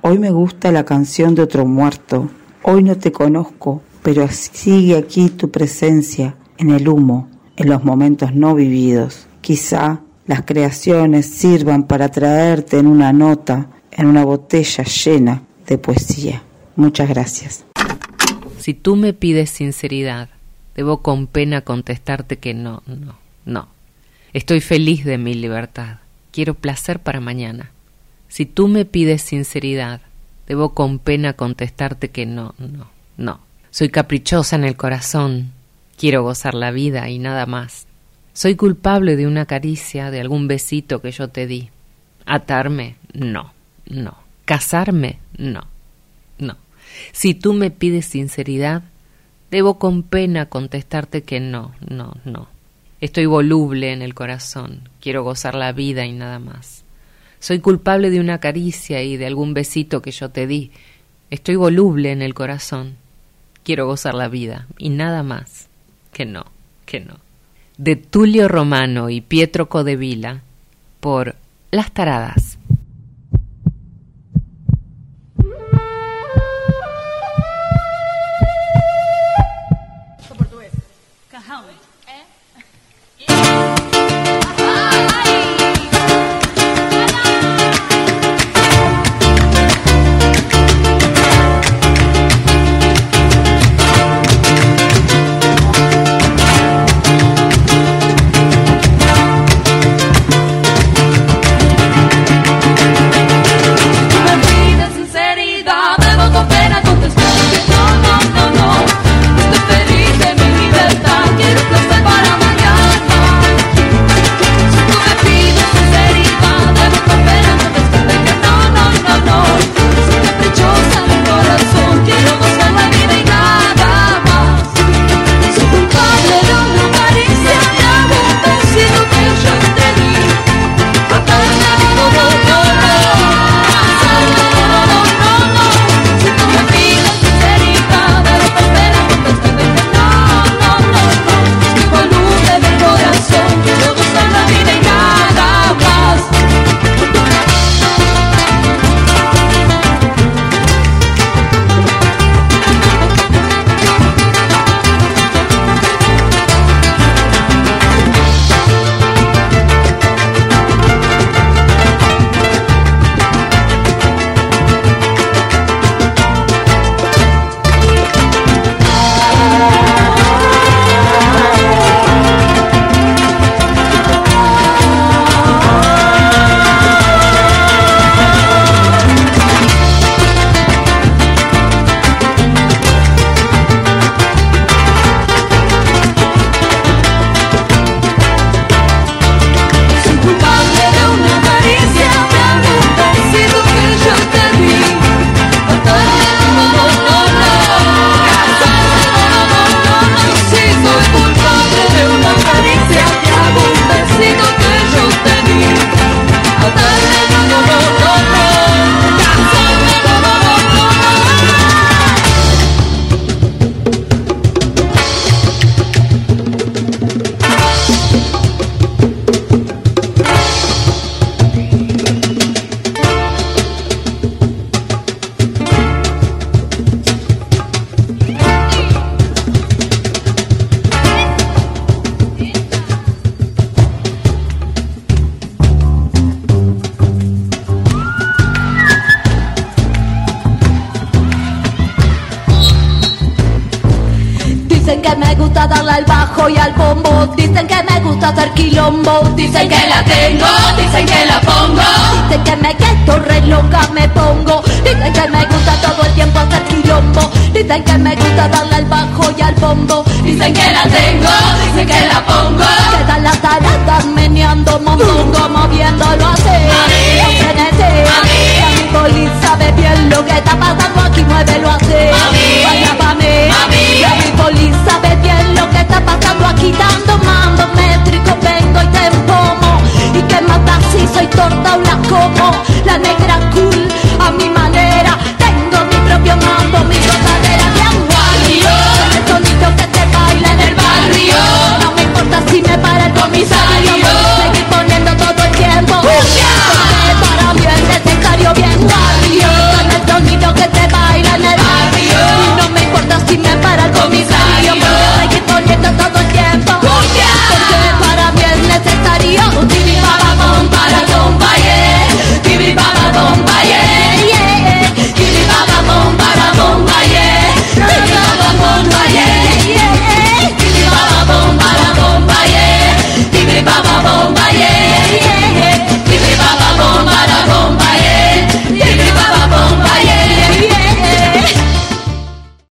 [0.00, 2.30] Hoy me gusta la canción de otro muerto.
[2.62, 8.32] Hoy no te conozco, pero sigue aquí tu presencia en el humo, en los momentos
[8.34, 9.26] no vividos.
[9.40, 16.42] Quizá las creaciones sirvan para traerte en una nota, en una botella llena de poesía.
[16.76, 17.64] Muchas gracias.
[18.58, 20.28] Si tú me pides sinceridad,
[20.76, 23.68] debo con pena contestarte que no, no, no.
[24.32, 25.98] Estoy feliz de mi libertad.
[26.36, 27.70] Quiero placer para mañana.
[28.28, 30.02] Si tú me pides sinceridad,
[30.46, 33.40] debo con pena contestarte que no, no, no.
[33.70, 35.52] Soy caprichosa en el corazón,
[35.96, 37.86] quiero gozar la vida y nada más.
[38.34, 41.70] Soy culpable de una caricia, de algún besito que yo te di.
[42.26, 43.54] Atarme, no,
[43.86, 44.18] no.
[44.44, 45.62] Casarme, no,
[46.36, 46.58] no.
[47.12, 48.82] Si tú me pides sinceridad,
[49.50, 52.54] debo con pena contestarte que no, no, no.
[53.00, 56.84] Estoy voluble en el corazón, quiero gozar la vida y nada más.
[57.40, 60.70] Soy culpable de una caricia y de algún besito que yo te di.
[61.30, 62.96] Estoy voluble en el corazón,
[63.64, 65.68] quiero gozar la vida y nada más.
[66.12, 66.46] Que no,
[66.86, 67.18] que no.
[67.76, 70.40] De Tulio Romano y Pietro Codevila
[71.00, 71.36] por
[71.70, 72.55] Las Taradas.